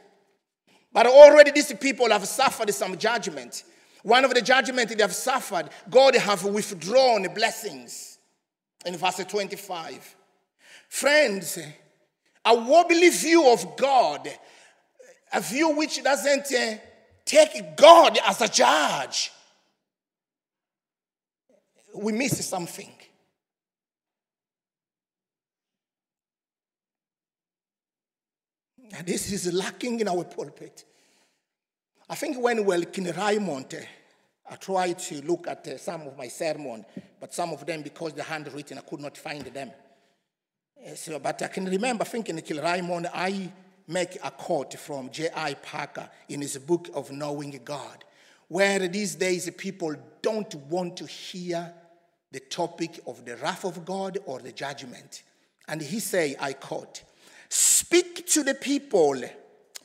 But 0.93 1.07
already 1.07 1.51
these 1.51 1.73
people 1.75 2.11
have 2.11 2.27
suffered 2.27 2.73
some 2.73 2.97
judgment. 2.97 3.65
One 4.03 4.25
of 4.25 4.33
the 4.33 4.43
judgments 4.43 4.95
they 4.95 5.03
have 5.03 5.15
suffered, 5.15 5.69
God 5.91 6.15
have 6.15 6.45
withdrawn 6.45 7.27
blessings. 7.35 8.19
In 8.87 8.97
verse 8.97 9.25
25. 9.25 10.17
Friends, 10.89 11.59
a 12.45 12.55
wobbly 12.55 13.11
view 13.11 13.53
of 13.53 13.77
God, 13.77 14.29
a 15.33 15.41
view 15.41 15.77
which 15.77 16.03
doesn't 16.03 16.53
uh, 16.53 16.79
take 17.25 17.77
God 17.77 18.19
as 18.25 18.41
a 18.41 18.49
judge, 18.49 19.31
we 21.95 22.13
miss 22.13 22.47
something. 22.47 22.91
And 28.78 28.78
this 29.05 29.33
is 29.33 29.53
lacking 29.53 30.01
in 30.01 30.09
our 30.09 30.25
pulpit. 30.25 30.85
I 32.09 32.15
think 32.15 32.39
when 32.41 32.65
Welkin 32.65 33.05
Raymond, 33.05 33.75
uh, 33.75 33.85
I 34.51 34.57
tried 34.57 34.99
to 35.01 35.21
look 35.23 35.47
at 35.47 35.67
uh, 35.69 35.77
some 35.77 36.03
of 36.07 36.17
my 36.17 36.29
sermon, 36.29 36.85
but 37.21 37.35
some 37.35 37.53
of 37.53 37.67
them, 37.67 37.83
because 37.83 38.15
they're 38.15 38.25
handwritten, 38.25 38.79
I 38.79 38.81
could 38.81 39.01
not 39.01 39.17
find 39.17 39.45
them. 39.45 39.71
Uh, 40.87 40.95
so, 40.95 41.19
but 41.19 41.43
I 41.43 41.49
can 41.49 41.67
remember 41.67 42.05
thinking, 42.05 42.39
Kilraimon, 42.39 43.11
I 43.13 43.53
make 43.89 44.17
a 44.25 44.31
quote 44.31 44.75
from 44.75 45.11
J.I. 45.11 45.55
Packer 45.55 46.09
in 46.29 46.41
his 46.41 46.57
book 46.57 46.89
of 46.95 47.11
Knowing 47.11 47.61
God, 47.65 48.05
where 48.49 48.89
these 48.89 49.15
days 49.15 49.51
people 49.57 49.95
don't 50.23 50.55
want 50.71 50.97
to 50.99 51.07
hear 51.07 51.75
the 52.31 52.41
topic 52.41 53.01
of 53.07 53.25
the 53.25 53.37
wrath 53.37 53.65
of 53.65 53.85
God 53.85 54.19
or 54.25 54.39
the 54.41 54.53
judgment. 54.53 55.23
And 55.67 55.81
he 55.81 56.01
say, 56.01 56.37
I 56.41 56.55
quote, 56.55 57.03
speak 57.49 58.27
to 58.29 58.43
the 58.43 58.55
people 58.55 59.23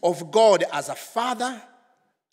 of 0.02 0.32
God 0.32 0.64
as 0.72 0.90
a 0.90 0.96
father, 0.96 1.62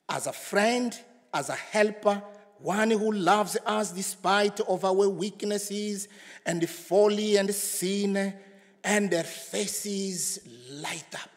as 0.08 0.26
a 0.26 0.32
friend, 0.32 0.98
as 1.32 1.48
a 1.48 1.54
helper, 1.54 2.22
one 2.58 2.90
who 2.90 3.12
loves 3.12 3.56
us 3.64 3.92
despite 3.92 4.60
of 4.60 4.84
our 4.84 5.08
weaknesses 5.08 6.08
and 6.44 6.68
folly 6.68 7.36
and 7.36 7.54
sin 7.54 8.34
and 8.84 9.10
their 9.10 9.24
faces 9.24 10.40
light 10.70 11.14
up. 11.14 11.30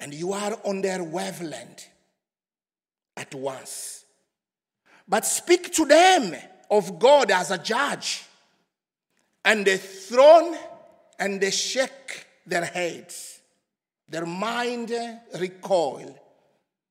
And 0.00 0.14
you 0.14 0.32
are 0.32 0.58
on 0.64 0.80
their 0.80 1.02
wavelength 1.02 1.88
at 3.16 3.34
once. 3.34 4.04
But 5.08 5.24
speak 5.24 5.72
to 5.74 5.84
them 5.84 6.34
of 6.70 6.98
God 6.98 7.30
as 7.30 7.50
a 7.50 7.58
judge, 7.58 8.24
and 9.44 9.66
the 9.66 9.78
throne 9.78 10.56
and 11.18 11.40
they 11.40 11.50
shake 11.50 12.26
their 12.46 12.64
heads. 12.64 13.40
Their 14.08 14.26
mind 14.26 14.92
recoil 15.38 16.18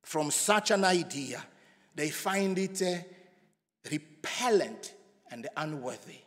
from 0.03 0.31
such 0.31 0.71
an 0.71 0.83
idea. 0.83 1.43
They 1.95 2.09
find 2.09 2.57
it 2.59 2.81
uh, 2.81 2.97
repellent 3.89 4.93
and 5.31 5.47
unworthy. 5.55 6.19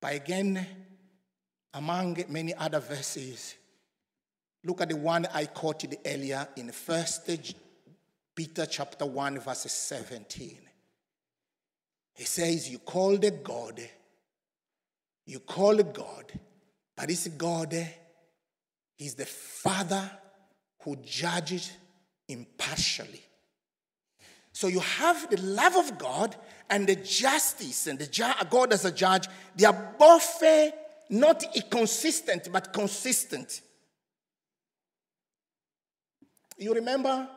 But 0.00 0.14
again, 0.14 0.66
among 1.74 2.24
many 2.28 2.54
other 2.54 2.80
verses, 2.80 3.56
look 4.64 4.80
at 4.80 4.88
the 4.88 4.96
one 4.96 5.26
I 5.32 5.46
quoted 5.46 5.98
earlier 6.06 6.48
in 6.56 6.70
First 6.70 7.28
Peter 8.34 8.66
chapter 8.66 9.04
1, 9.04 9.40
verse 9.40 9.70
17. 9.70 10.58
He 12.14 12.24
says, 12.24 12.70
You 12.70 12.78
call 12.78 13.16
the 13.16 13.32
God, 13.32 13.80
you 15.28 15.40
call 15.40 15.78
it 15.78 15.92
God, 15.92 16.24
but 16.96 17.10
it's 17.10 17.28
God, 17.28 17.76
He's 18.96 19.14
the 19.14 19.26
Father 19.26 20.10
who 20.82 20.96
judges 20.96 21.70
impartially. 22.26 23.22
So 24.52 24.68
you 24.68 24.80
have 24.80 25.28
the 25.28 25.38
love 25.40 25.76
of 25.76 25.98
God 25.98 26.34
and 26.70 26.86
the 26.86 26.96
justice 26.96 27.86
and 27.86 27.98
the 27.98 28.06
ju- 28.06 28.24
God 28.48 28.72
as 28.72 28.86
a 28.86 28.90
judge. 28.90 29.28
They 29.54 29.66
are 29.66 29.94
both 29.98 30.42
uh, 30.42 30.70
not 31.10 31.44
inconsistent, 31.54 32.48
but 32.50 32.72
consistent. 32.72 33.60
You 36.56 36.72
remember? 36.72 37.28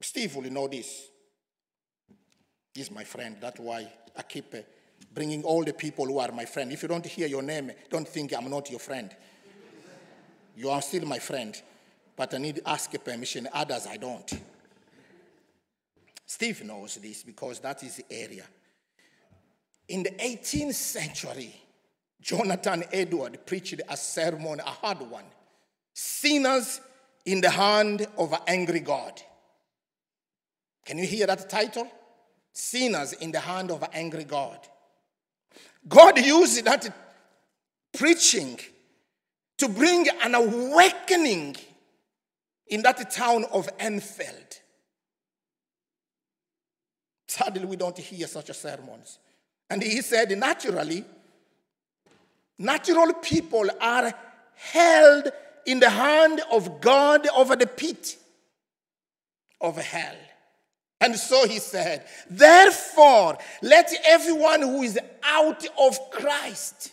Steve 0.00 0.34
will 0.34 0.50
know 0.50 0.66
this. 0.66 1.08
He's 2.74 2.90
my 2.90 3.04
friend. 3.04 3.36
That's 3.38 3.60
why 3.60 3.92
I 4.16 4.22
keep 4.22 4.54
uh, 4.54 4.58
bringing 5.16 5.42
all 5.44 5.64
the 5.64 5.72
people 5.72 6.04
who 6.04 6.18
are 6.18 6.30
my 6.30 6.44
friend. 6.44 6.70
If 6.70 6.82
you 6.82 6.88
don't 6.88 7.06
hear 7.06 7.26
your 7.26 7.42
name, 7.42 7.72
don't 7.88 8.06
think 8.06 8.34
I'm 8.36 8.50
not 8.50 8.70
your 8.70 8.78
friend. 8.78 9.10
You 10.54 10.68
are 10.68 10.82
still 10.82 11.06
my 11.06 11.18
friend, 11.18 11.60
but 12.14 12.34
I 12.34 12.38
need 12.38 12.56
to 12.56 12.68
ask 12.68 12.92
permission. 13.02 13.48
Others, 13.50 13.86
I 13.86 13.96
don't. 13.96 14.30
Steve 16.26 16.62
knows 16.64 16.96
this 16.96 17.22
because 17.22 17.60
that 17.60 17.82
is 17.82 17.96
the 17.96 18.04
area. 18.10 18.44
In 19.88 20.02
the 20.02 20.10
18th 20.10 20.74
century, 20.74 21.54
Jonathan 22.20 22.84
Edward 22.92 23.38
preached 23.46 23.80
a 23.88 23.96
sermon, 23.96 24.60
a 24.60 24.64
hard 24.64 25.00
one 25.00 25.24
Sinners 25.94 26.82
in 27.24 27.40
the 27.40 27.48
Hand 27.48 28.06
of 28.18 28.34
an 28.34 28.40
Angry 28.46 28.80
God. 28.80 29.22
Can 30.84 30.98
you 30.98 31.06
hear 31.06 31.26
that 31.26 31.48
title? 31.48 31.88
Sinners 32.52 33.14
in 33.14 33.32
the 33.32 33.40
Hand 33.40 33.70
of 33.70 33.82
an 33.82 33.88
Angry 33.94 34.24
God. 34.24 34.58
God 35.88 36.18
used 36.18 36.64
that 36.64 36.88
preaching 37.96 38.58
to 39.58 39.68
bring 39.68 40.06
an 40.22 40.34
awakening 40.34 41.56
in 42.66 42.82
that 42.82 43.10
town 43.10 43.44
of 43.52 43.68
Enfield. 43.78 44.60
Sadly, 47.28 47.64
we 47.64 47.76
don't 47.76 47.96
hear 47.96 48.26
such 48.26 48.50
sermons. 48.52 49.18
And 49.70 49.82
he 49.82 50.00
said, 50.02 50.36
naturally, 50.38 51.04
natural 52.58 53.14
people 53.14 53.68
are 53.80 54.12
held 54.54 55.28
in 55.66 55.80
the 55.80 55.90
hand 55.90 56.40
of 56.50 56.80
God 56.80 57.26
over 57.34 57.56
the 57.56 57.66
pit 57.66 58.16
of 59.60 59.76
hell. 59.76 60.16
And 61.00 61.14
so 61.16 61.46
he 61.46 61.58
said, 61.58 62.06
Therefore, 62.28 63.38
let 63.62 63.92
everyone 64.06 64.62
who 64.62 64.82
is 64.82 64.98
out 65.22 65.66
of 65.78 65.98
Christ 66.10 66.92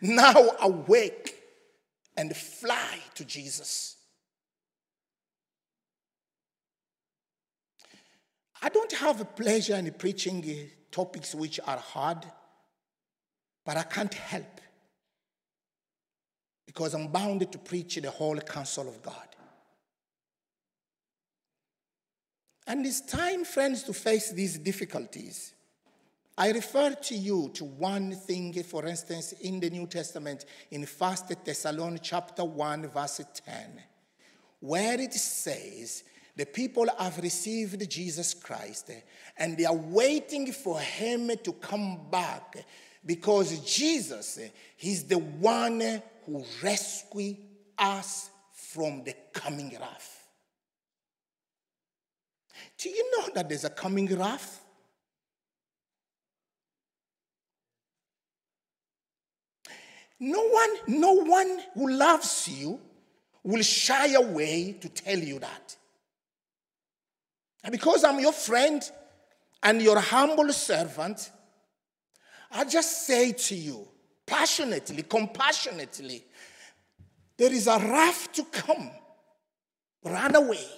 now 0.00 0.34
awake 0.60 1.40
and 2.16 2.34
fly 2.34 2.98
to 3.14 3.24
Jesus. 3.24 3.96
I 8.62 8.70
don't 8.70 8.92
have 8.92 9.20
a 9.20 9.26
pleasure 9.26 9.76
in 9.76 9.92
preaching 9.92 10.42
uh, 10.42 10.64
topics 10.90 11.34
which 11.34 11.60
are 11.66 11.76
hard, 11.76 12.24
but 13.66 13.76
I 13.76 13.82
can't 13.82 14.14
help 14.14 14.60
because 16.66 16.94
I'm 16.94 17.08
bound 17.08 17.52
to 17.52 17.58
preach 17.58 17.96
the 17.96 18.10
whole 18.10 18.38
counsel 18.38 18.88
of 18.88 19.02
God. 19.02 19.28
And 22.66 22.86
it's 22.86 23.00
time, 23.02 23.44
friends, 23.44 23.82
to 23.84 23.92
face 23.92 24.30
these 24.30 24.58
difficulties. 24.58 25.52
I 26.36 26.50
refer 26.50 26.94
to 26.94 27.14
you 27.14 27.50
to 27.54 27.64
one 27.64 28.12
thing, 28.12 28.60
for 28.64 28.86
instance, 28.86 29.32
in 29.32 29.60
the 29.60 29.70
New 29.70 29.86
Testament, 29.86 30.46
in 30.70 30.82
1 30.84 31.16
Thessalonians 31.44 32.00
chapter 32.02 32.44
1, 32.44 32.88
verse 32.88 33.20
10, 33.46 33.82
where 34.58 35.00
it 35.00 35.12
says 35.12 36.02
The 36.34 36.46
people 36.46 36.86
have 36.98 37.18
received 37.18 37.88
Jesus 37.88 38.34
Christ 38.34 38.90
and 39.36 39.56
they 39.56 39.64
are 39.64 39.76
waiting 39.76 40.50
for 40.52 40.80
him 40.80 41.30
to 41.44 41.52
come 41.52 42.00
back 42.10 42.64
because 43.06 43.60
Jesus 43.60 44.40
is 44.80 45.04
the 45.04 45.18
one 45.18 46.02
who 46.26 46.44
rescue 46.62 47.36
us 47.78 48.30
from 48.52 49.04
the 49.04 49.14
coming 49.32 49.76
wrath. 49.78 50.23
Do 52.84 52.90
you 52.90 53.16
know 53.16 53.28
that 53.32 53.48
there's 53.48 53.64
a 53.64 53.70
coming 53.70 54.14
wrath? 54.14 54.62
No 60.20 60.46
one, 60.46 60.70
no 60.86 61.12
one 61.14 61.60
who 61.72 61.90
loves 61.92 62.46
you 62.46 62.78
will 63.42 63.62
shy 63.62 64.08
away 64.12 64.76
to 64.82 64.90
tell 64.90 65.18
you 65.18 65.38
that. 65.38 65.76
And 67.62 67.72
because 67.72 68.04
I'm 68.04 68.20
your 68.20 68.34
friend 68.34 68.82
and 69.62 69.80
your 69.80 69.98
humble 69.98 70.52
servant, 70.52 71.30
I 72.50 72.64
just 72.66 73.06
say 73.06 73.32
to 73.32 73.54
you, 73.54 73.88
passionately, 74.26 75.04
compassionately, 75.04 76.22
there 77.38 77.50
is 77.50 77.66
a 77.66 77.78
wrath 77.78 78.30
to 78.34 78.44
come. 78.44 78.90
Run 80.04 80.36
away 80.36 80.68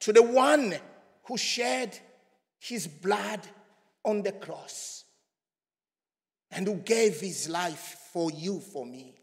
to 0.00 0.12
the 0.12 0.22
one 0.22 0.74
who 1.24 1.36
shed 1.36 1.98
his 2.58 2.86
blood 2.86 3.40
on 4.04 4.22
the 4.22 4.32
cross 4.32 5.04
and 6.50 6.66
who 6.66 6.74
gave 6.76 7.20
his 7.20 7.48
life 7.48 7.96
for 8.12 8.30
you, 8.30 8.60
for 8.60 8.84
me. 8.84 9.14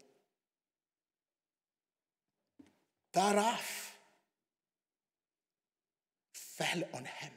Wrath 3.14 3.92
fell 6.32 6.82
on 6.94 7.04
him 7.04 7.32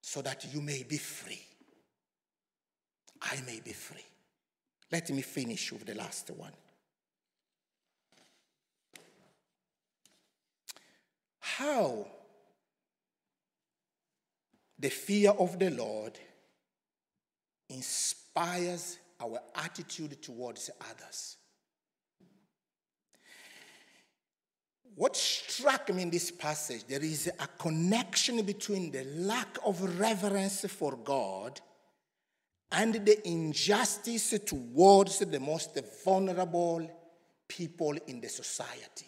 so 0.00 0.20
that 0.22 0.52
you 0.52 0.60
may 0.60 0.82
be 0.82 0.98
free. 0.98 1.46
I 3.22 3.40
may 3.46 3.60
be 3.60 3.72
free. 3.72 4.04
Let 4.90 5.10
me 5.10 5.22
finish 5.22 5.72
with 5.72 5.86
the 5.86 5.94
last 5.94 6.30
one. 6.30 6.52
How 11.58 12.06
the 14.78 14.90
fear 14.90 15.30
of 15.30 15.58
the 15.58 15.70
Lord 15.70 16.18
inspires 17.70 18.98
our 19.18 19.40
attitude 19.54 20.20
towards 20.20 20.70
others. 20.82 21.38
What 24.94 25.16
struck 25.16 25.94
me 25.94 26.02
in 26.02 26.10
this 26.10 26.30
passage, 26.30 26.84
there 26.86 27.02
is 27.02 27.28
a 27.28 27.46
connection 27.58 28.44
between 28.44 28.90
the 28.90 29.04
lack 29.04 29.56
of 29.64 29.98
reverence 29.98 30.66
for 30.66 30.94
God 30.98 31.58
and 32.70 32.94
the 32.96 33.26
injustice 33.26 34.38
towards 34.44 35.20
the 35.20 35.40
most 35.40 35.78
vulnerable 36.04 36.90
people 37.48 37.96
in 38.06 38.20
the 38.20 38.28
society. 38.28 39.06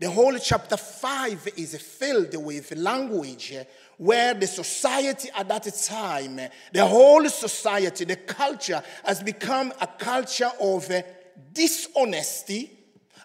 The 0.00 0.10
whole 0.10 0.36
chapter 0.38 0.76
5 0.76 1.48
is 1.56 1.76
filled 1.76 2.36
with 2.44 2.74
language 2.76 3.54
where 3.96 4.34
the 4.34 4.46
society 4.46 5.30
at 5.36 5.48
that 5.48 5.72
time, 5.86 6.40
the 6.72 6.84
whole 6.84 7.28
society, 7.28 8.04
the 8.04 8.16
culture 8.16 8.82
has 9.04 9.22
become 9.22 9.72
a 9.80 9.86
culture 9.86 10.50
of 10.60 10.90
dishonesty, 11.52 12.72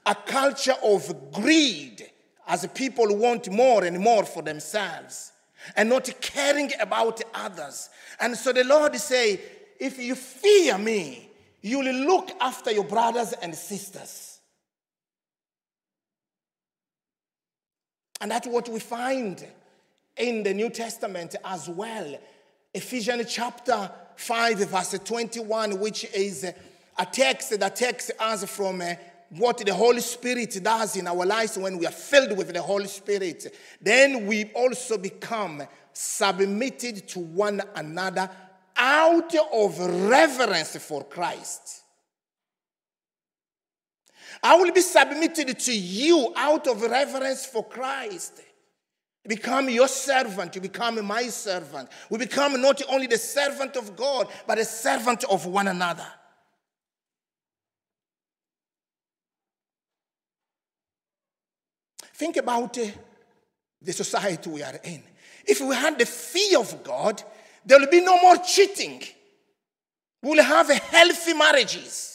a 0.06 0.14
culture 0.14 0.76
of 0.84 1.32
greed, 1.32 2.08
as 2.48 2.68
people 2.68 3.16
want 3.16 3.50
more 3.52 3.84
and 3.84 4.00
more 4.00 4.24
for 4.24 4.44
themselves 4.44 5.32
and 5.76 5.90
not 5.90 6.10
caring 6.22 6.72
about 6.80 7.22
others. 7.34 7.90
And 8.20 8.36
so 8.38 8.54
the 8.54 8.64
Lord 8.64 8.96
say, 8.96 9.40
if 9.80 9.98
you 10.00 10.16
fear 10.16 10.78
me, 10.78 11.30
you 11.62 11.80
will 11.80 11.94
look 11.94 12.32
after 12.40 12.72
your 12.72 12.84
brothers 12.84 13.34
and 13.34 13.56
sisters. 13.56 14.29
And 18.22 18.32
that's 18.32 18.48
what 18.48 18.68
we 18.70 18.80
find 18.80 19.46
in 20.18 20.44
the 20.44 20.54
New 20.54 20.70
Testament 20.70 21.36
as 21.44 21.70
well. 21.70 22.18
Ephesians 22.74 23.34
chapter 23.34 23.90
5, 24.16 24.58
verse 24.70 25.00
21, 25.04 25.80
which 25.80 26.06
is 26.14 26.44
a 26.44 27.06
text 27.06 27.58
that 27.58 27.76
takes 27.76 28.12
us 28.20 28.44
from 28.44 28.82
uh, 28.82 28.94
what 29.30 29.58
the 29.60 29.74
Holy 29.74 30.02
Spirit 30.02 30.60
does 30.62 30.96
in 30.98 31.08
our 31.08 31.26
lives 31.26 31.58
when 31.58 31.78
we 31.78 31.86
are 31.86 31.92
filled 31.92 32.38
with 32.38 32.52
the 32.54 32.62
Holy 32.62 32.88
Spirit. 32.88 33.56
Then 33.82 34.26
we 34.26 34.46
also 34.54 34.98
become 34.98 35.64
submitted 35.94 37.08
to 37.10 37.20
one 37.20 37.62
another 37.76 38.30
out 38.76 39.34
of 39.54 39.80
reverence 40.10 40.76
for 40.78 41.04
Christ. 41.04 41.84
I 44.42 44.56
will 44.56 44.72
be 44.72 44.82
submitted 44.82 45.60
to 45.60 45.78
you 45.78 46.34
out 46.36 46.68
of 46.68 46.82
reverence 46.82 47.46
for 47.46 47.64
Christ. 47.64 48.42
Become 49.28 49.70
your 49.70 49.88
servant, 49.88 50.56
you 50.56 50.62
become 50.62 51.06
my 51.06 51.24
servant. 51.28 51.90
We 52.10 52.18
become 52.18 52.60
not 52.62 52.82
only 52.90 53.06
the 53.08 53.18
servant 53.18 53.76
of 53.76 53.96
God, 53.96 54.28
but 54.48 54.58
a 54.58 54.66
servant 54.66 55.24
of 55.26 55.46
one 55.46 55.68
another. 55.68 56.08
Think 62.16 62.38
about 62.38 62.78
uh, 62.78 62.86
the 63.82 63.94
society 63.94 64.50
we 64.50 64.64
are 64.64 64.80
in. 64.84 65.04
If 65.46 65.62
we 65.62 65.76
had 65.76 65.98
the 65.98 66.06
fear 66.06 66.60
of 66.60 66.84
God, 66.84 67.24
there 67.66 67.80
will 67.80 67.90
be 67.90 68.02
no 68.02 68.20
more 68.22 68.38
cheating. 68.38 69.04
We 70.22 70.32
will 70.32 70.44
have 70.44 70.70
healthy 70.70 71.34
marriages, 71.34 72.09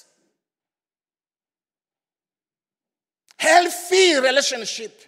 healthy 3.45 4.15
relationship. 4.15 5.03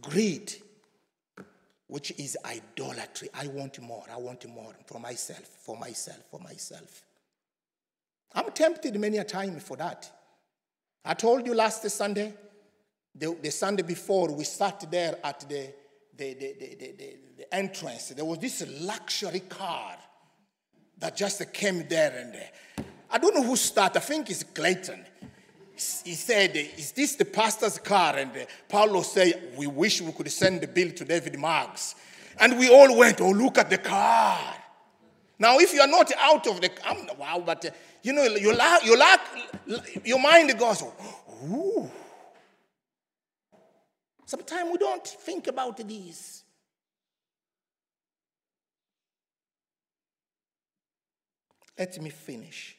Greed, 0.00 0.54
which 1.88 2.12
is 2.12 2.38
idolatry. 2.44 3.28
I 3.34 3.48
want 3.48 3.80
more, 3.80 4.04
I 4.10 4.16
want 4.16 4.48
more 4.48 4.74
for 4.86 4.98
myself, 4.98 5.46
for 5.64 5.76
myself, 5.76 6.22
for 6.30 6.40
myself. 6.40 7.02
I'm 8.32 8.50
tempted 8.52 8.98
many 8.98 9.18
a 9.18 9.24
time 9.24 9.58
for 9.58 9.76
that. 9.76 10.10
I 11.04 11.14
told 11.14 11.46
you 11.46 11.54
last 11.54 11.88
Sunday, 11.90 12.32
the, 13.14 13.36
the 13.42 13.50
Sunday 13.50 13.82
before, 13.82 14.32
we 14.32 14.44
sat 14.44 14.86
there 14.90 15.18
at 15.24 15.40
the, 15.48 15.72
the, 16.28 16.54
the, 16.58 16.94
the, 16.98 17.16
the 17.38 17.54
entrance. 17.54 18.08
There 18.08 18.24
was 18.24 18.38
this 18.38 18.64
luxury 18.80 19.40
car 19.40 19.96
that 20.98 21.16
just 21.16 21.52
came 21.52 21.86
there 21.88 22.14
and 22.16 22.36
uh, 22.36 22.82
I 23.10 23.18
don't 23.18 23.34
know 23.34 23.42
who 23.42 23.56
started. 23.56 23.98
I 23.98 24.02
think 24.02 24.30
it's 24.30 24.44
Clayton. 24.44 25.04
He 25.74 26.14
said, 26.14 26.56
Is 26.56 26.92
this 26.92 27.16
the 27.16 27.24
pastor's 27.24 27.78
car? 27.78 28.16
And 28.16 28.30
uh, 28.30 28.44
Paulo 28.68 29.02
said, 29.02 29.54
We 29.56 29.66
wish 29.66 30.00
we 30.00 30.12
could 30.12 30.30
send 30.30 30.60
the 30.60 30.68
bill 30.68 30.90
to 30.92 31.04
David 31.04 31.38
Marks. 31.38 31.94
And 32.38 32.58
we 32.58 32.68
all 32.68 32.96
went, 32.96 33.20
Oh, 33.20 33.30
look 33.30 33.58
at 33.58 33.70
the 33.70 33.78
car. 33.78 34.38
Now, 35.38 35.58
if 35.58 35.72
you 35.72 35.80
are 35.80 35.88
not 35.88 36.12
out 36.20 36.46
of 36.46 36.60
the, 36.60 36.70
I'm, 36.86 37.18
wow, 37.18 37.42
but 37.44 37.64
uh, 37.64 37.70
you 38.02 38.12
know, 38.12 38.24
you 38.24 38.54
lack, 38.54 38.84
you 38.84 38.96
lack, 38.96 39.20
your 40.04 40.20
mind 40.20 40.56
goes, 40.58 40.82
ooh. 41.50 41.90
Sometimes 44.30 44.70
we 44.70 44.78
don't 44.78 45.04
think 45.04 45.48
about 45.48 45.76
these. 45.88 46.44
Let 51.76 52.00
me 52.00 52.10
finish. 52.10 52.76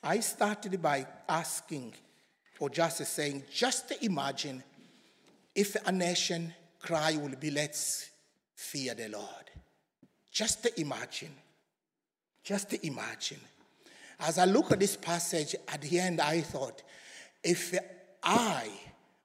I 0.00 0.20
started 0.20 0.80
by 0.80 1.08
asking, 1.28 1.94
or 2.60 2.70
just 2.70 3.04
saying, 3.04 3.42
just 3.52 4.00
imagine 4.00 4.62
if 5.56 5.74
a 5.88 5.90
nation 5.90 6.54
cry 6.78 7.16
will 7.16 7.34
be, 7.34 7.50
let's 7.50 8.10
fear 8.54 8.94
the 8.94 9.08
Lord. 9.08 9.50
Just 10.30 10.68
imagine. 10.78 11.34
Just 12.44 12.74
imagine. 12.74 13.40
As 14.20 14.38
I 14.38 14.44
look 14.44 14.70
at 14.70 14.78
this 14.78 14.96
passage 14.96 15.56
at 15.66 15.80
the 15.80 15.98
end, 15.98 16.20
I 16.20 16.42
thought, 16.42 16.80
if 17.42 17.76
I, 18.22 18.68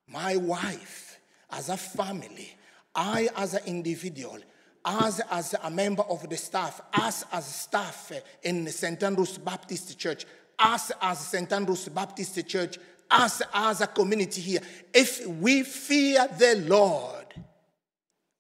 my 0.08 0.36
wife, 0.36 1.09
as 1.52 1.70
a 1.70 1.78
family, 1.78 2.56
I 2.94 3.30
as 3.36 3.54
an 3.54 3.62
individual, 3.66 4.40
us 4.86 5.22
as 5.32 5.56
a 5.64 5.70
member 5.70 6.04
of 6.04 6.28
the 6.30 6.38
staff, 6.38 6.82
us 6.94 7.24
as 7.32 7.46
staff 7.46 8.12
in 8.44 8.68
St. 8.68 9.02
Andrew's 9.04 9.38
Baptist 9.38 9.98
Church, 9.98 10.26
us 10.58 10.92
as 11.02 11.20
St. 11.20 11.52
Andrew's 11.52 11.88
Baptist 11.90 12.48
Church, 12.48 12.78
us 13.10 13.42
as 13.54 13.82
a 13.82 13.88
community 13.88 14.42
here, 14.42 14.62
if 14.94 15.26
we 15.26 15.64
fear 15.64 16.28
the 16.38 16.64
Lord, 16.68 17.26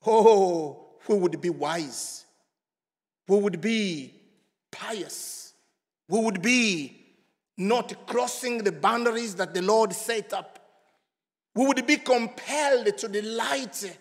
oh, 0.05 0.85
we 1.07 1.15
would 1.15 1.41
be 1.41 1.49
wise 1.49 2.25
We 3.27 3.39
would 3.39 3.61
be 3.61 4.13
pious. 4.71 5.53
We 6.07 6.19
would 6.19 6.41
be 6.41 6.95
not 7.57 8.07
crossing 8.07 8.59
the 8.59 8.71
boundaries 8.71 9.35
that 9.35 9.53
the 9.53 9.61
Lord 9.61 9.93
set 9.93 10.33
up. 10.33 10.58
We 11.55 11.65
would 11.65 11.85
be 11.85 11.97
compelled 11.97 12.97
to 12.97 13.07
delight 13.07 13.97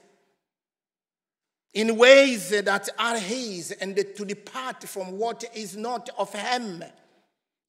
in 1.74 1.96
ways 1.96 2.50
that 2.50 2.88
are 2.98 3.18
His 3.18 3.72
and 3.72 3.96
to 3.96 4.24
depart 4.24 4.84
from 4.84 5.18
what 5.18 5.44
is 5.54 5.76
not 5.76 6.10
of 6.18 6.32
Him. 6.32 6.84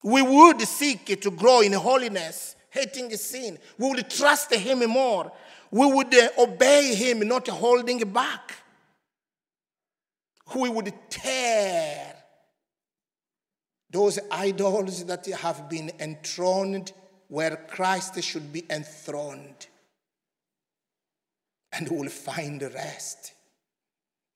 We 0.03 0.21
would 0.21 0.61
seek 0.61 1.21
to 1.21 1.31
grow 1.31 1.61
in 1.61 1.73
holiness, 1.73 2.55
hating 2.69 3.15
sin. 3.17 3.57
We 3.77 3.89
would 3.89 4.09
trust 4.09 4.53
Him 4.53 4.89
more. 4.89 5.31
We 5.71 5.85
would 5.85 6.15
obey 6.37 6.95
Him, 6.95 7.27
not 7.27 7.47
holding 7.47 7.99
back. 8.11 8.55
We 10.55 10.69
would 10.69 10.93
tear 11.09 12.15
those 13.91 14.19
idols 14.31 15.05
that 15.05 15.25
have 15.25 15.69
been 15.69 15.91
enthroned 15.99 16.91
where 17.29 17.55
Christ 17.55 18.21
should 18.21 18.51
be 18.51 18.65
enthroned. 18.69 19.67
And 21.71 21.87
we'll 21.89 22.09
find 22.09 22.61
rest. 22.61 23.33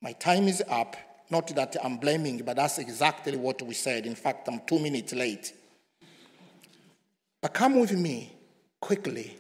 My 0.01 0.13
time 0.13 0.47
is 0.47 0.63
up. 0.69 0.95
Not 1.29 1.47
that 1.55 1.75
I'm 1.83 1.97
blaming, 1.97 2.43
but 2.45 2.55
that's 2.55 2.77
exactly 2.77 3.35
what 3.35 3.61
we 3.61 3.73
said. 3.73 4.05
In 4.05 4.15
fact, 4.15 4.47
I'm 4.47 4.61
two 4.67 4.79
minutes 4.79 5.13
late. 5.13 5.53
But 7.41 7.53
come 7.53 7.79
with 7.79 7.93
me 7.93 8.31
quickly 8.79 9.35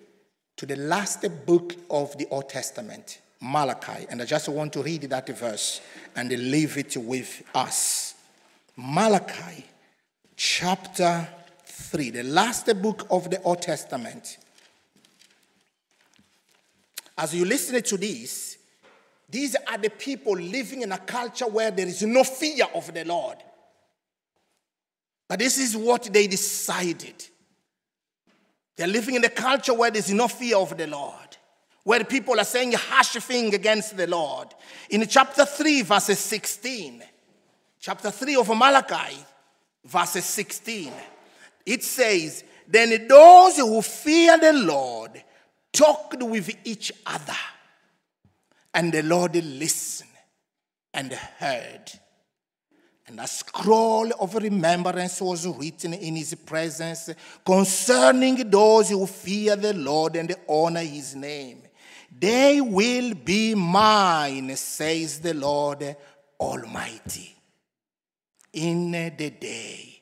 to 0.57 0.65
the 0.65 0.75
last 0.75 1.25
book 1.45 1.75
of 1.89 2.17
the 2.17 2.27
Old 2.29 2.49
Testament, 2.49 3.21
Malachi. 3.39 4.07
And 4.09 4.21
I 4.21 4.25
just 4.25 4.49
want 4.49 4.73
to 4.73 4.81
read 4.81 5.03
that 5.03 5.29
verse 5.37 5.81
and 6.15 6.29
leave 6.29 6.77
it 6.77 6.97
with 6.97 7.43
us. 7.53 8.15
Malachi 8.75 9.65
chapter 10.35 11.27
3, 11.73 12.11
the 12.11 12.23
last 12.23 12.67
book 12.81 13.07
of 13.09 13.29
the 13.29 13.41
Old 13.41 13.61
Testament. 13.61 14.37
As 17.17 17.33
you 17.33 17.45
listen 17.45 17.81
to 17.81 17.97
this, 17.97 18.57
these 19.29 19.55
are 19.67 19.77
the 19.79 19.89
people 19.89 20.33
living 20.33 20.83
in 20.83 20.91
a 20.91 20.99
culture 20.99 21.47
where 21.47 21.71
there 21.71 21.87
is 21.87 22.03
no 22.03 22.23
fear 22.23 22.65
of 22.75 22.93
the 22.93 23.03
Lord. 23.03 23.37
But 25.27 25.39
this 25.39 25.57
is 25.57 25.75
what 25.75 26.03
they 26.13 26.27
decided. 26.27 27.25
They're 28.75 28.87
living 28.87 29.15
in 29.15 29.25
a 29.25 29.29
culture 29.29 29.73
where 29.73 29.89
there's 29.89 30.11
no 30.11 30.27
fear 30.27 30.57
of 30.57 30.77
the 30.77 30.85
Lord, 30.85 31.37
where 31.83 32.03
people 32.03 32.39
are 32.39 32.45
saying 32.45 32.73
harsh 32.73 33.17
things 33.17 33.55
against 33.55 33.97
the 33.97 34.05
Lord. 34.05 34.49
In 34.91 35.07
chapter 35.07 35.45
3, 35.45 35.81
verses 35.81 36.19
16, 36.19 37.03
chapter 37.79 38.11
3 38.11 38.35
of 38.35 38.49
Malachi, 38.49 39.17
verses 39.85 40.25
16. 40.25 40.93
It 41.65 41.83
says, 41.83 42.43
Then 42.67 43.07
those 43.07 43.57
who 43.57 43.81
fear 43.81 44.37
the 44.37 44.53
Lord 44.53 45.23
talked 45.71 46.21
with 46.21 46.55
each 46.63 46.91
other, 47.05 47.37
and 48.73 48.93
the 48.93 49.03
Lord 49.03 49.35
listened 49.35 50.09
and 50.93 51.11
heard. 51.13 51.91
And 53.07 53.19
a 53.19 53.27
scroll 53.27 54.11
of 54.19 54.35
remembrance 54.35 55.19
was 55.21 55.45
written 55.45 55.93
in 55.93 56.15
his 56.15 56.33
presence 56.35 57.09
concerning 57.45 58.49
those 58.49 58.89
who 58.89 59.05
fear 59.05 59.55
the 59.57 59.73
Lord 59.73 60.15
and 60.15 60.33
honor 60.47 60.79
his 60.79 61.13
name. 61.15 61.63
They 62.17 62.61
will 62.61 63.13
be 63.13 63.55
mine, 63.55 64.55
says 64.55 65.19
the 65.19 65.33
Lord 65.33 65.97
Almighty 66.39 67.35
in 68.53 68.91
the 68.91 69.29
day 69.31 69.92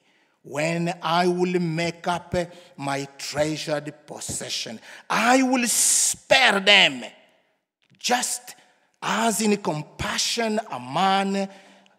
when 0.43 0.93
I 1.01 1.27
will 1.27 1.59
make 1.59 2.07
up 2.07 2.35
my 2.77 3.07
treasured 3.17 3.93
possession. 4.05 4.79
I 5.09 5.43
will 5.43 5.67
spare 5.67 6.59
them, 6.59 7.03
just 7.99 8.55
as 9.01 9.41
in 9.41 9.57
compassion 9.57 10.59
a 10.71 10.79
man 10.79 11.49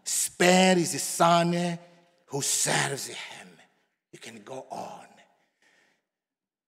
spares 0.04 0.92
his 0.92 1.02
son 1.02 1.78
who 2.26 2.42
serves 2.42 3.08
him. 3.08 3.48
You 4.10 4.18
can 4.18 4.42
go 4.42 4.66
on. 4.70 5.06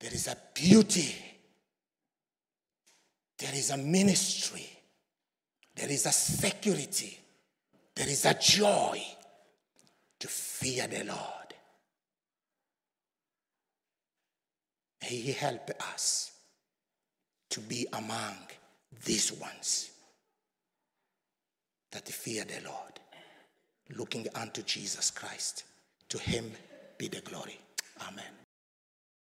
There 0.01 0.13
is 0.13 0.29
a 0.29 0.37
beauty, 0.55 1.15
there 3.39 3.55
is 3.55 3.71
a 3.71 3.77
ministry, 3.77 4.69
there 5.75 5.91
is 5.91 6.07
a 6.07 6.13
security, 6.13 7.19
there 7.95 8.09
is 8.09 8.25
a 8.27 8.35
joy 8.35 9.03
to 10.19 10.29
fear 10.29 10.87
the 10.87 11.05
Lord. 11.05 11.44
May 15.05 15.17
He 15.17 15.33
help 15.33 15.71
us 15.93 16.33
to 17.51 17.61
be 17.61 17.87
among 17.93 18.37
these 19.05 19.33
ones 19.33 19.91
that 21.93 22.09
fear 22.09 22.45
the 22.45 22.67
Lord, 22.67 23.01
looking 23.99 24.27
unto 24.35 24.63
Jesus 24.63 25.11
Christ. 25.11 25.65
To 26.09 26.19
Him 26.19 26.51
be 26.97 27.09
the 27.09 27.21
glory. 27.21 27.59
Amen. 28.09 28.44